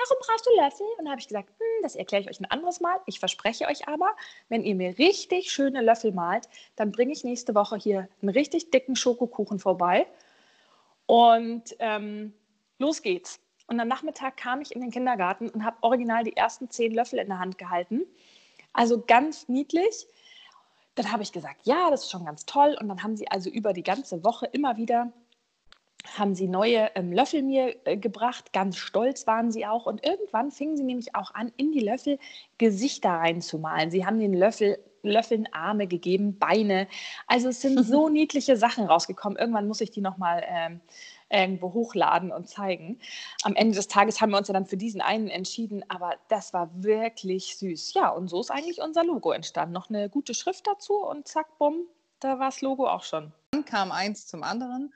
warum 0.00 0.16
brauchst 0.26 0.46
du 0.46 0.50
Löffel? 0.56 0.87
Und 0.98 1.04
da 1.04 1.11
habe 1.12 1.20
ich 1.20 1.28
gesagt, 1.28 1.48
hm, 1.48 1.83
das 1.83 1.96
erkläre 1.96 2.22
ich 2.22 2.30
euch 2.30 2.40
ein 2.40 2.50
anderes 2.50 2.80
Mal. 2.80 2.98
Ich 3.06 3.18
verspreche 3.18 3.66
euch 3.66 3.88
aber, 3.88 4.14
wenn 4.48 4.64
ihr 4.64 4.74
mir 4.74 4.98
richtig 4.98 5.52
schöne 5.52 5.83
Löffel 5.83 6.12
malt, 6.12 6.48
dann 6.76 6.92
bringe 6.92 7.12
ich 7.12 7.24
nächste 7.24 7.54
Woche 7.54 7.76
hier 7.76 8.09
einen 8.22 8.30
richtig 8.30 8.70
dicken 8.70 8.96
Schokokuchen 8.96 9.59
vorbei. 9.59 10.06
Und 11.06 11.76
ähm, 11.78 12.33
los 12.78 13.02
geht's. 13.02 13.40
Und 13.66 13.78
am 13.78 13.88
Nachmittag 13.88 14.37
kam 14.37 14.61
ich 14.61 14.74
in 14.74 14.80
den 14.80 14.90
Kindergarten 14.90 15.48
und 15.48 15.64
habe 15.64 15.76
original 15.83 16.24
die 16.24 16.37
ersten 16.37 16.70
zehn 16.70 16.92
Löffel 16.92 17.18
in 17.18 17.28
der 17.28 17.38
Hand 17.38 17.59
gehalten. 17.59 18.02
Also 18.72 19.02
ganz 19.02 19.48
niedlich. 19.48 20.06
Dann 20.94 21.12
habe 21.12 21.22
ich 21.22 21.33
gesagt, 21.33 21.61
ja, 21.64 21.90
das 21.90 22.05
ist 22.05 22.11
schon 22.11 22.24
ganz 22.24 22.46
toll. 22.46 22.76
Und 22.81 22.88
dann 22.88 23.03
haben 23.03 23.16
sie 23.16 23.29
also 23.31 23.50
über 23.50 23.72
die 23.72 23.83
ganze 23.83 24.22
Woche 24.24 24.46
immer 24.46 24.76
wieder 24.76 25.12
haben 26.16 26.35
sie 26.35 26.48
neue 26.48 26.90
ähm, 26.94 27.12
Löffel 27.12 27.42
mir 27.42 27.76
äh, 27.85 27.96
gebracht. 27.96 28.53
Ganz 28.53 28.76
stolz 28.76 29.26
waren 29.26 29.53
sie 29.53 29.66
auch. 29.66 29.87
Und 29.87 30.05
irgendwann 30.05 30.50
fingen 30.50 30.76
sie 30.76 30.83
nämlich 30.83 31.14
auch 31.14 31.35
an, 31.35 31.53
in 31.57 31.72
die 31.72 31.81
Löffel 31.81 32.18
Gesichter 32.59 33.11
reinzumalen. 33.11 33.90
Sie 33.90 34.07
haben 34.07 34.18
den 34.18 34.35
Löffel, 34.35 34.79
Löffeln 35.03 35.48
Arme 35.53 35.87
gegeben, 35.87 36.38
Beine. 36.38 36.88
Also 37.26 37.48
es 37.48 37.61
sind 37.61 37.79
so 37.85 38.09
niedliche 38.09 38.57
Sachen 38.57 38.85
rausgekommen. 38.87 39.38
Irgendwann 39.38 39.68
muss 39.68 39.81
ich 39.81 39.90
die 39.90 40.00
nochmal 40.00 40.44
ähm, 40.46 40.81
irgendwo 41.31 41.73
hochladen 41.73 42.33
und 42.33 42.49
zeigen. 42.49 42.99
Am 43.43 43.55
Ende 43.55 43.77
des 43.77 43.88
Tages 43.88 44.21
haben 44.21 44.31
wir 44.31 44.38
uns 44.38 44.49
ja 44.49 44.55
dann 44.55 44.66
für 44.66 44.77
diesen 44.77 45.01
einen 45.01 45.29
entschieden, 45.29 45.85
aber 45.88 46.14
das 46.29 46.53
war 46.53 46.71
wirklich 46.75 47.57
süß. 47.57 47.95
Ja, 47.95 48.11
und 48.11 48.29
so 48.29 48.40
ist 48.40 48.51
eigentlich 48.51 48.81
unser 48.81 49.05
Logo 49.05 49.33
entstanden. 49.33 49.73
Noch 49.73 49.88
eine 49.88 50.11
gute 50.11 50.35
Schrift 50.35 50.66
dazu 50.66 50.95
und 50.95 51.29
zack, 51.29 51.59
bumm, 51.59 51.87
da 52.19 52.38
war 52.38 52.47
das 52.47 52.61
Logo 52.61 52.87
auch 52.88 53.05
schon. 53.05 53.33
Dann 53.53 53.64
kam 53.64 53.93
eins 53.93 54.27
zum 54.27 54.43
anderen. 54.43 54.93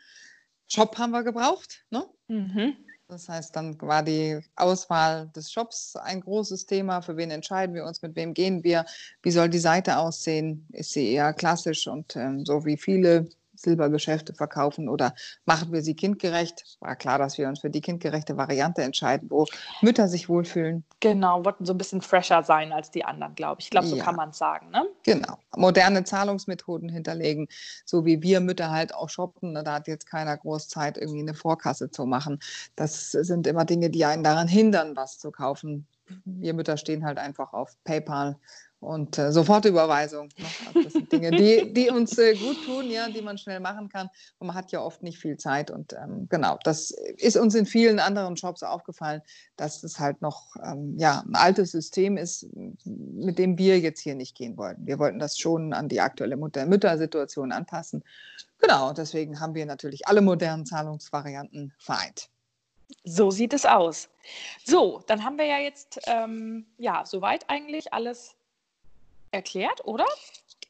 Shop 0.69 0.99
haben 0.99 1.13
wir 1.13 1.23
gebraucht. 1.23 1.85
Ne? 1.91 2.07
Mhm. 2.29 2.77
Das 3.09 3.29
heißt, 3.29 3.55
dann 3.55 3.81
war 3.83 4.03
die 4.03 4.41
Auswahl 4.57 5.29
des 5.29 5.53
Shops 5.53 5.95
ein 5.95 6.21
großes 6.21 6.67
Thema. 6.67 7.03
Für 7.03 7.17
wen 7.17 7.31
entscheiden 7.31 7.75
wir 7.75 7.85
uns, 7.85 8.01
mit 8.03 8.17
wem 8.17 8.33
gehen 8.33 8.65
wir, 8.65 8.87
wie 9.23 9.31
soll 9.31 9.49
die 9.51 9.59
Seite 9.59 9.99
aussehen? 9.99 10.67
Ist 10.73 10.93
sie 10.93 11.13
eher 11.13 11.33
klassisch 11.35 11.87
und 11.87 12.17
ähm, 12.17 12.45
so 12.47 12.65
wie 12.65 12.79
viele 12.79 13.29
Silbergeschäfte 13.65 14.35
verkaufen 14.35 14.89
oder 14.89 15.15
machen 15.45 15.73
wir 15.73 15.83
sie 15.83 15.95
kindgerecht? 15.95 16.77
War 16.81 16.97
klar, 16.97 17.19
dass 17.19 17.39
wir 17.39 17.49
uns 17.49 17.61
für 17.61 17.71
die 17.71 17.81
kindgerechte 17.81 18.37
Variante 18.37 18.83
entscheiden, 18.83 19.31
wo 19.31 19.47
Mütter 19.81 20.09
sich 20.09 20.29
wohlfühlen. 20.29 20.85
Genau, 21.01 21.45
wollten 21.45 21.65
so 21.65 21.75
ein 21.75 21.79
bisschen 21.79 22.03
fresher 22.03 22.43
sein 22.43 22.73
als 22.73 22.91
die 22.91 23.05
anderen, 23.05 23.35
glaube 23.35 23.61
ich. 23.61 23.67
Ich 23.67 23.71
glaube, 23.71 23.87
so 23.87 23.97
ja. 23.97 24.05
kann 24.05 24.17
man 24.17 24.31
es 24.31 24.39
sagen. 24.39 24.71
Ne? 24.71 24.85
Genau. 25.03 25.39
Moderne 25.57 26.05
Zahlungsmethoden 26.05 26.89
hinterlegen, 26.89 27.49
so 27.85 28.05
wie 28.05 28.23
wir 28.23 28.41
Mütter 28.41 28.71
halt 28.71 28.95
auch 28.95 29.09
shoppen. 29.09 29.55
Da 29.55 29.73
hat 29.73 29.89
jetzt 29.89 30.07
keiner 30.07 30.37
groß 30.37 30.69
Zeit, 30.69 30.99
irgendwie 30.99 31.21
eine 31.21 31.35
Vorkasse 31.35 31.91
zu 31.91 32.07
machen. 32.07 32.39
Das 32.77 33.11
sind 33.13 33.47
immer 33.47 33.65
Dinge, 33.65 33.91
die 33.91 34.05
einen 34.05 34.25
daran 34.25 34.49
hindern, 34.49 34.97
was 34.97 35.19
zu 35.19 35.31
kaufen. 35.31 35.87
Wir 36.25 36.55
Mütter 36.55 36.77
stehen 36.77 37.05
halt 37.05 37.19
einfach 37.19 37.53
auf 37.53 37.77
PayPal 37.85 38.37
und 38.85 39.19
äh, 39.19 39.33
Sofortüberweisung. 39.33 40.29
Ne? 40.37 40.45
Also 40.67 40.83
das 40.83 40.93
sind 40.93 41.11
Dinge, 41.11 41.31
die, 41.31 41.73
die 41.73 41.91
uns 41.91 42.17
äh, 42.19 42.35
gut 42.35 42.65
tun, 42.65 42.91
ja, 42.91 43.09
die 43.09 43.23
man 43.23 43.39
schnell 43.39 43.61
machen 43.61 43.89
kann. 43.89 44.09
Und 44.39 44.49
man 44.49 44.57
hat 44.57 44.71
ja 44.73 44.83
oft 44.83 45.03
nicht 45.03 45.19
viel 45.19 45.37
Zeit. 45.37 45.71
Und 45.71 45.95
ähm, 45.95 46.29
genau, 46.29 46.59
das 46.65 46.91
ist 47.17 47.37
uns 47.37 47.55
in 47.55 47.67
vielen 47.67 47.99
anderen 47.99 48.37
Shops 48.37 48.63
aufgefallen, 48.63 49.23
dass 49.57 49.83
es 49.83 49.99
halt 49.99 50.23
noch 50.23 50.55
ähm, 50.63 50.95
ja, 50.99 51.25
ein 51.27 51.35
altes 51.35 51.73
System 51.73 52.17
ist, 52.17 52.47
mit 52.85 53.39
dem 53.39 53.59
wir 53.59 53.81
jetzt 53.81 54.01
hier 54.01 54.15
nicht 54.15 54.37
gehen 54.37 54.57
wollten. 54.57 54.87
Wir 54.87 54.99
wollten 54.99 55.19
das 55.19 55.39
schon 55.39 55.73
an 55.73 55.89
die 55.89 56.01
aktuelle 56.01 56.37
Mutter 56.37 56.67
Müttersituation 56.67 57.53
anpassen. 57.53 58.05
Genau, 58.59 58.93
deswegen 58.93 59.41
haben 59.41 59.55
wir 59.55 59.67
natürlich 59.67 60.07
alle 60.07 60.21
modernen 60.21 60.67
Zahlungsvarianten 60.67 61.73
vereint. 61.79 62.29
So 63.05 63.31
sieht 63.31 63.53
es 63.53 63.67
aus. 63.67 64.09
So, 64.65 65.03
dann 65.07 65.25
haben 65.25 65.39
wir 65.39 65.47
ja 65.47 65.59
jetzt 65.59 66.01
ähm, 66.07 66.67
ja 66.79 67.05
soweit 67.05 67.49
eigentlich 67.49 67.93
alles 67.93 68.37
erklärt, 69.35 69.85
oder? 69.85 70.07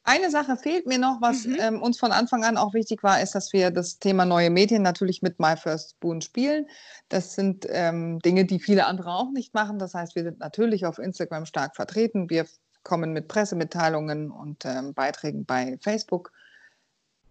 Eine 0.03 0.29
Sache 0.29 0.55
fehlt 0.55 0.85
mir 0.85 0.99
noch, 0.99 1.19
was 1.21 1.45
mhm. 1.45 1.57
ähm, 1.59 1.81
uns 1.81 1.97
von 1.97 2.11
Anfang 2.11 2.43
an 2.43 2.57
auch 2.57 2.73
wichtig 2.75 3.01
war, 3.01 3.21
ist, 3.21 3.33
dass 3.33 3.53
wir 3.53 3.71
das 3.71 3.97
Thema 3.97 4.25
neue 4.25 4.51
Medien 4.51 4.83
natürlich 4.83 5.21
mit 5.21 5.39
My 5.39 5.57
First 5.57 5.91
Spoon 5.91 6.21
spielen. 6.21 6.67
Das 7.09 7.33
sind 7.33 7.65
ähm, 7.69 8.19
Dinge, 8.19 8.45
die 8.45 8.59
viele 8.59 8.85
andere 8.85 9.13
auch 9.15 9.31
nicht 9.31 9.55
machen. 9.55 9.79
Das 9.79 9.95
heißt, 9.95 10.15
wir 10.15 10.23
sind 10.23 10.39
natürlich 10.39 10.85
auf 10.85 10.99
Instagram 10.99 11.47
stark 11.47 11.75
vertreten. 11.75 12.29
Wir 12.29 12.45
kommen 12.83 13.13
mit 13.13 13.27
Pressemitteilungen 13.27 14.29
und 14.29 14.63
ähm, 14.65 14.93
Beiträgen 14.93 15.45
bei 15.45 15.77
Facebook 15.81 16.31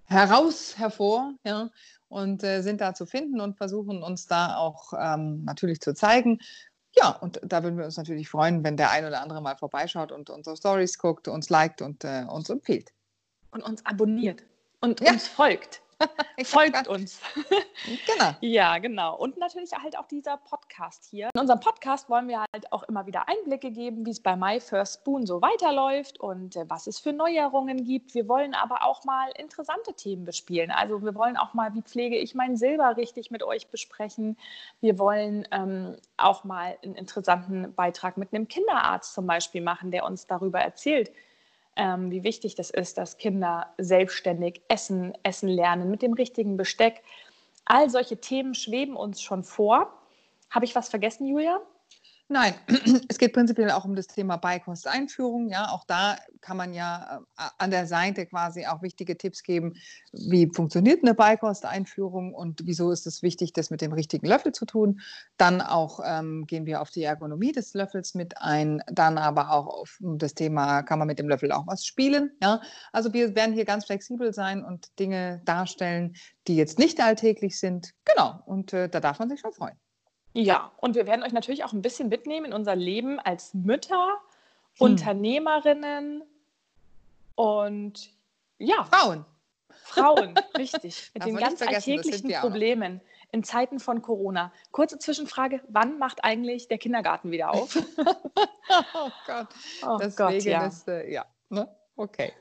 heraus 0.07 0.75
hervor 0.77 1.33
ja, 1.45 1.71
und 2.09 2.43
äh, 2.43 2.63
sind 2.63 2.81
da 2.81 2.93
zu 2.93 3.07
finden 3.07 3.41
und 3.41 3.57
versuchen 3.57 4.03
uns 4.03 4.27
da 4.27 4.57
auch 4.57 4.93
ähm, 4.99 5.45
natürlich 5.45 5.81
zu 5.81 5.95
zeigen. 5.95 6.41
Ja, 6.97 7.11
und 7.11 7.41
da 7.43 7.63
würden 7.63 7.77
wir 7.77 7.85
uns 7.85 7.97
natürlich 7.97 8.29
freuen, 8.29 8.63
wenn 8.63 8.77
der 8.77 8.91
ein 8.91 9.05
oder 9.05 9.21
andere 9.21 9.43
mal 9.43 9.57
vorbeischaut 9.57 10.13
und 10.13 10.31
unsere 10.31 10.57
Stories 10.57 10.99
guckt, 10.99 11.27
uns 11.29 11.51
liked 11.51 11.83
und 11.83 12.05
äh, 12.05 12.25
uns 12.29 12.49
empfiehlt. 12.51 12.93
Und 13.51 13.63
uns 13.63 13.85
abonniert 13.85 14.45
und 14.81 15.01
ja. 15.01 15.13
uns 15.13 15.27
folgt. 15.27 15.83
Folgt 16.45 16.89
uns. 16.89 17.21
genau. 18.07 18.31
Ja, 18.41 18.79
genau. 18.79 19.17
Und 19.17 19.37
natürlich 19.39 19.73
halt 19.73 19.99
auch 19.99 20.07
dieser 20.07 20.37
Podcast 20.37 21.07
hier. 21.11 21.31
In 21.35 21.41
unserem 21.41 21.61
Podcast 21.61 22.09
wollen 22.09 22.29
wir 22.29 22.41
halt 22.41 22.73
auch 22.73 22.83
immer 22.85 23.07
wieder 23.07 23.29
Einblicke 23.29 23.71
geben, 23.71 24.05
wie 24.07 24.11
es 24.11 24.21
bei 24.21 24.37
My 24.37 24.61
First 24.61 25.01
Spoon 25.01 25.27
so 25.27 25.41
weiterläuft 25.43 26.21
und 26.21 26.57
äh, 26.57 26.65
was 26.69 26.87
es 26.87 26.99
für 26.99 27.13
Neuerungen 27.13 27.85
gibt. 27.85 28.15
Wir 28.15 28.29
wollen 28.29 28.55
aber 28.55 28.83
auch 28.83 29.05
mal 29.05 29.31
interessante 29.37 29.95
Themen 29.95 30.25
bespielen. 30.25 30.71
Also 30.71 31.03
wir 31.03 31.15
wollen 31.15 31.37
auch 31.37 31.55
mal, 31.55 31.75
wie 31.75 31.83
pflege 31.83 32.17
ich 32.17 32.35
mein 32.35 32.57
Silber 32.57 32.97
richtig 32.97 33.31
mit 33.31 33.43
euch 33.43 33.69
besprechen. 33.69 34.37
Wir 34.81 34.99
wollen 34.99 35.47
ähm, 35.51 35.97
auch 36.17 36.45
mal 36.45 36.77
einen 36.83 36.95
interessanten 36.95 37.75
Beitrag 37.75 38.17
mit 38.17 38.33
einem 38.33 38.49
Kinderarzt 38.49 39.15
zum 39.15 39.27
Beispiel 39.27 39.61
machen, 39.61 39.91
der 39.91 40.05
uns 40.05 40.27
darüber 40.27 40.61
erzählt, 40.61 41.11
ähm, 41.77 42.11
wie 42.11 42.25
wichtig 42.25 42.55
das 42.55 42.71
ist, 42.71 42.99
dass 42.99 43.19
Kinder 43.19 43.75
selbstständig 43.79 44.63
essen, 44.69 45.13
essen 45.23 45.49
lernen 45.49 45.91
mit 45.91 46.03
dem 46.03 46.13
richtigen 46.13 46.57
Besteck. 46.57 47.03
All 47.65 47.91
solche 47.91 48.21
Themen 48.21 48.55
schweben 48.55 48.97
uns 48.97 49.23
schon 49.23 49.45
vor. 49.45 49.93
Habe 50.51 50.65
ich 50.65 50.75
was 50.75 50.89
vergessen, 50.89 51.27
Julia? 51.27 51.61
Nein, 52.29 52.55
es 53.09 53.19
geht 53.19 53.35
prinzipiell 53.35 53.71
auch 53.71 53.85
um 53.85 53.95
das 53.95 54.07
Thema 54.07 54.39
Beikosteinführung. 54.39 55.51
Ja, 55.51 55.69
auch 55.69 55.85
da 55.85 56.17
kann 56.41 56.57
man 56.57 56.73
ja 56.73 57.23
äh, 57.37 57.43
an 57.59 57.71
der 57.71 57.87
Seite 57.87 58.25
quasi 58.25 58.65
auch 58.65 58.81
wichtige 58.81 59.19
Tipps 59.19 59.43
geben, 59.43 59.75
wie 60.13 60.51
funktioniert 60.51 61.03
eine 61.03 61.13
Beikosteinführung 61.13 62.33
und 62.33 62.63
wieso 62.65 62.91
ist 62.93 63.07
es 63.07 63.23
wichtig, 63.23 63.53
das 63.53 63.71
mit 63.71 63.83
dem 63.83 63.93
richtigen 63.93 64.27
Löffel 64.27 64.53
zu 64.53 64.65
tun. 64.65 65.01
Dann 65.37 65.61
auch 65.61 66.01
ähm, 66.03 66.47
gehen 66.47 66.65
wir 66.65 66.81
auf 66.81 66.91
die 66.91 67.03
Ergonomie 67.03 67.53
des 67.53 67.75
Löffels 67.75 68.15
mit 68.15 68.39
ein, 68.39 68.83
dann 68.91 69.19
aber 69.19 69.51
auch 69.51 69.67
auf 69.67 69.99
das 70.01 70.33
Thema, 70.33 70.83
kann 70.83 70.99
man 70.99 71.09
mit 71.09 71.19
dem 71.19 71.29
Löffel 71.29 71.53
auch 71.53 71.67
was 71.67 71.85
spielen. 71.85 72.31
Ja, 72.43 72.63
also 72.93 73.13
wir 73.13 73.35
werden 73.35 73.55
hier 73.55 73.67
ganz 73.67 73.85
flexibel 73.85 74.33
sein 74.33 74.65
und 74.65 74.99
Dinge 74.99 75.43
darstellen, 75.45 76.17
die 76.49 76.57
jetzt 76.57 76.79
nicht 76.79 77.03
alltäglich 77.03 77.61
sind. 77.61 77.91
Genau, 78.07 78.41
und 78.47 78.73
äh, 78.73 78.89
da 78.89 79.01
darf 79.01 79.19
man 79.19 79.29
sich 79.29 79.41
schon 79.41 79.53
freuen. 79.53 79.77
Ja, 80.35 80.73
und 80.79 80.97
wir 80.97 81.07
werden 81.07 81.23
euch 81.23 81.33
natürlich 81.33 81.63
auch 81.65 81.73
ein 81.73 81.81
bisschen 81.81 82.09
mitnehmen 82.09 82.47
in 82.47 82.53
unser 82.53 82.75
Leben 82.75 83.21
als 83.21 83.55
Mütter, 83.55 84.19
hm. 84.79 84.91
Unternehmerinnen 84.91 86.25
und 87.37 88.11
ja. 88.59 88.85
Frauen. 88.85 89.25
Frauen, 89.69 90.35
richtig. 90.59 91.13
Mit 91.15 91.25
den 91.25 91.37
ganz 91.37 91.63
alltäglichen 91.63 92.33
Problemen 92.41 93.01
in 93.31 93.45
Zeiten 93.45 93.79
von 93.79 94.03
Corona. 94.03 94.53
Kurze 94.73 94.99
Zwischenfrage: 94.99 95.61
Wann 95.69 95.99
macht 95.99 96.25
eigentlich 96.25 96.67
der 96.67 96.79
Kindergarten 96.79 97.31
wieder 97.31 97.53
auf? 97.53 97.77
oh 98.95 99.11
Gott. 99.27 99.49
Oh 99.87 99.99
Deswegen 100.01 100.17
Gott, 100.17 100.43
ja. 100.45 100.67
Ist, 100.67 100.89
äh, 100.89 101.13
ja. 101.13 101.27
Ne? 101.49 101.69
Okay. 101.97 102.33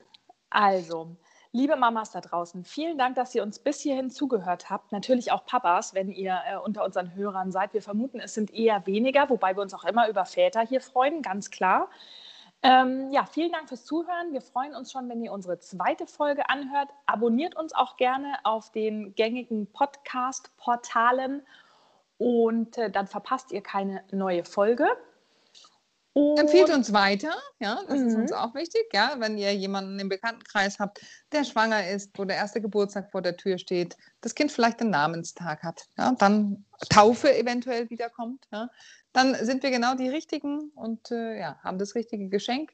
Also, 0.50 1.16
Liebe 1.56 1.76
Mamas 1.76 2.10
da 2.10 2.20
draußen, 2.20 2.64
vielen 2.64 2.98
Dank, 2.98 3.14
dass 3.14 3.36
ihr 3.36 3.44
uns 3.44 3.60
bis 3.60 3.80
hierhin 3.80 4.10
zugehört 4.10 4.72
habt. 4.72 4.92
Natürlich 4.92 5.32
auch 5.32 5.46
Papas, 5.46 5.94
wenn 5.94 6.10
ihr 6.10 6.36
äh, 6.48 6.58
unter 6.58 6.84
unseren 6.84 7.14
Hörern 7.14 7.52
seid. 7.52 7.76
Wir 7.76 7.84
vermuten, 7.84 8.20
es 8.20 8.34
sind 8.34 8.52
eher 8.52 8.88
weniger, 8.88 9.30
wobei 9.30 9.56
wir 9.56 9.62
uns 9.62 9.76
auch 9.76 9.84
immer 9.84 10.10
über 10.10 10.26
Väter 10.26 10.62
hier 10.62 10.82
freuen, 10.82 11.22
ganz 11.22 11.52
klar. 11.52 11.92
Ähm, 12.64 13.12
ja, 13.12 13.28
vielen 13.28 13.52
Dank 13.52 13.70
fürs 13.70 13.86
Zuhören. 13.86 14.34
Wir 14.34 14.42
freuen 14.42 14.74
uns 14.74 14.92
schon, 14.92 15.08
wenn 15.10 15.22
ihr 15.22 15.32
unsere 15.32 15.60
zweite 15.60 16.08
Folge 16.08 16.50
anhört. 16.50 16.90
Abonniert 17.06 17.56
uns 17.56 17.76
auch 17.76 17.98
gerne 17.98 18.34
auf 18.46 18.72
den 18.72 19.14
gängigen 19.14 19.72
Podcast-Portalen 19.72 21.44
und 22.18 22.80
äh, 22.80 22.90
dann 22.90 23.06
verpasst 23.06 23.52
ihr 23.52 23.62
keine 23.62 24.04
neue 24.10 24.44
Folge. 24.44 24.88
Und 26.16 26.40
Empfiehlt 26.40 26.70
uns 26.70 26.94
weiter, 26.94 27.34
ja, 27.60 27.80
das 27.88 28.00
mhm. 28.00 28.08
ist 28.08 28.16
uns 28.16 28.32
mhm. 28.32 28.38
auch 28.38 28.54
wichtig, 28.54 28.84
ja, 28.94 29.16
wenn 29.18 29.36
ihr 29.40 29.54
jemanden 29.56 30.00
im 30.00 30.10
Bekanntenkreis 30.10 30.78
habt, 30.78 31.02
der 31.32 31.44
schwanger 31.44 31.90
ist, 31.90 32.12
wo 32.16 32.24
der 32.24 32.38
erste 32.38 32.62
Geburtstag 32.62 33.10
vor 33.12 33.24
der 33.24 33.36
Tür 33.36 33.58
steht, 33.58 33.98
das 34.22 34.36
Kind 34.36 34.52
vielleicht 34.52 34.80
einen 34.80 34.92
Namenstag 34.92 35.64
hat, 35.64 35.88
ja, 35.98 36.14
dann 36.20 36.66
Taufe 36.90 37.36
eventuell 37.36 37.90
wiederkommt, 37.90 38.46
ja, 38.52 38.70
dann 39.12 39.34
sind 39.44 39.64
wir 39.64 39.72
genau 39.72 39.96
die 39.96 40.10
Richtigen 40.10 40.72
und 40.76 41.10
äh, 41.10 41.40
ja, 41.40 41.58
haben 41.64 41.80
das 41.80 41.96
richtige 41.96 42.30
Geschenk 42.30 42.72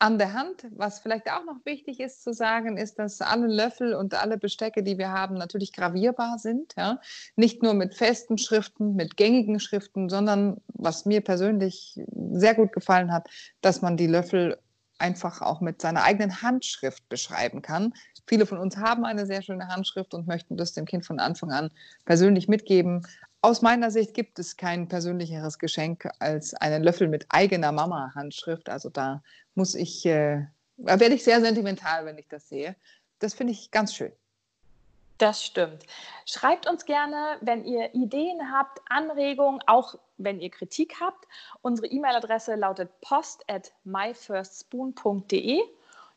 an 0.00 0.18
der 0.18 0.32
Hand. 0.32 0.66
Was 0.70 0.98
vielleicht 0.98 1.30
auch 1.30 1.44
noch 1.44 1.64
wichtig 1.64 2.00
ist 2.00 2.24
zu 2.24 2.32
sagen, 2.32 2.76
ist, 2.76 2.98
dass 2.98 3.20
alle 3.20 3.46
Löffel 3.46 3.94
und 3.94 4.14
alle 4.14 4.38
Bestecke, 4.38 4.82
die 4.82 4.98
wir 4.98 5.10
haben, 5.10 5.34
natürlich 5.34 5.72
gravierbar 5.72 6.38
sind. 6.38 6.74
Ja? 6.76 7.00
Nicht 7.36 7.62
nur 7.62 7.74
mit 7.74 7.94
festen 7.94 8.38
Schriften, 8.38 8.96
mit 8.96 9.16
gängigen 9.16 9.60
Schriften, 9.60 10.08
sondern 10.08 10.60
was 10.68 11.04
mir 11.04 11.20
persönlich 11.20 12.00
sehr 12.32 12.54
gut 12.54 12.72
gefallen 12.72 13.12
hat, 13.12 13.28
dass 13.60 13.82
man 13.82 13.96
die 13.96 14.06
Löffel 14.06 14.58
einfach 14.98 15.42
auch 15.42 15.60
mit 15.60 15.80
seiner 15.80 16.02
eigenen 16.02 16.42
Handschrift 16.42 17.08
beschreiben 17.08 17.62
kann. 17.62 17.94
Viele 18.26 18.46
von 18.46 18.58
uns 18.58 18.76
haben 18.76 19.04
eine 19.04 19.26
sehr 19.26 19.42
schöne 19.42 19.68
Handschrift 19.68 20.14
und 20.14 20.26
möchten 20.26 20.56
das 20.56 20.72
dem 20.72 20.84
Kind 20.84 21.04
von 21.04 21.18
Anfang 21.18 21.50
an 21.50 21.70
persönlich 22.04 22.48
mitgeben. 22.48 23.06
Aus 23.42 23.62
meiner 23.62 23.90
Sicht 23.90 24.12
gibt 24.12 24.38
es 24.38 24.58
kein 24.58 24.86
persönlicheres 24.88 25.58
Geschenk 25.58 26.10
als 26.18 26.52
einen 26.52 26.82
Löffel 26.82 27.08
mit 27.08 27.24
eigener 27.30 27.72
Mama-Handschrift. 27.72 28.68
Also 28.68 28.90
da 28.90 29.22
muss 29.54 29.74
ich, 29.74 30.04
äh, 30.04 30.44
da 30.76 31.00
werde 31.00 31.14
ich 31.14 31.24
sehr 31.24 31.40
sentimental, 31.40 32.04
wenn 32.04 32.18
ich 32.18 32.28
das 32.28 32.50
sehe. 32.50 32.76
Das 33.18 33.32
finde 33.32 33.54
ich 33.54 33.70
ganz 33.70 33.94
schön. 33.94 34.12
Das 35.16 35.42
stimmt. 35.42 35.84
Schreibt 36.26 36.66
uns 36.66 36.84
gerne, 36.84 37.38
wenn 37.40 37.64
ihr 37.64 37.94
Ideen 37.94 38.52
habt, 38.52 38.80
Anregungen, 38.90 39.62
auch 39.66 39.94
wenn 40.18 40.40
ihr 40.40 40.50
Kritik 40.50 40.96
habt. 41.00 41.26
Unsere 41.62 41.86
E-Mail-Adresse 41.86 42.56
lautet 42.56 42.90
post 43.00 43.44
at 43.48 43.72
myfirstspoon.de. 43.84 45.60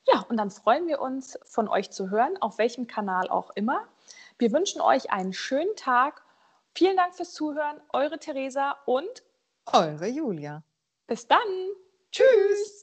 Ja, 0.07 0.25
und 0.27 0.36
dann 0.36 0.51
freuen 0.51 0.88
wir 0.88 0.99
uns, 0.99 1.39
von 1.45 1.69
euch 1.69 1.91
zu 1.91 2.09
hören, 2.09 2.36
auf 2.41 2.57
welchem 2.57 2.88
Kanal 2.88 3.29
auch 3.29 3.51
immer. 3.51 3.88
Wir 4.38 4.51
wünschen 4.51 4.81
euch 4.81 5.12
einen 5.12 5.31
schönen 5.31 5.73
Tag 5.77 6.21
Vielen 6.75 6.97
Dank 6.97 7.15
fürs 7.15 7.33
Zuhören. 7.33 7.81
Eure 7.93 8.17
Theresa 8.19 8.77
und 8.86 9.23
eure 9.65 10.07
Julia. 10.07 10.63
Bis 11.07 11.27
dann. 11.27 11.39
Tschüss. 12.12 12.83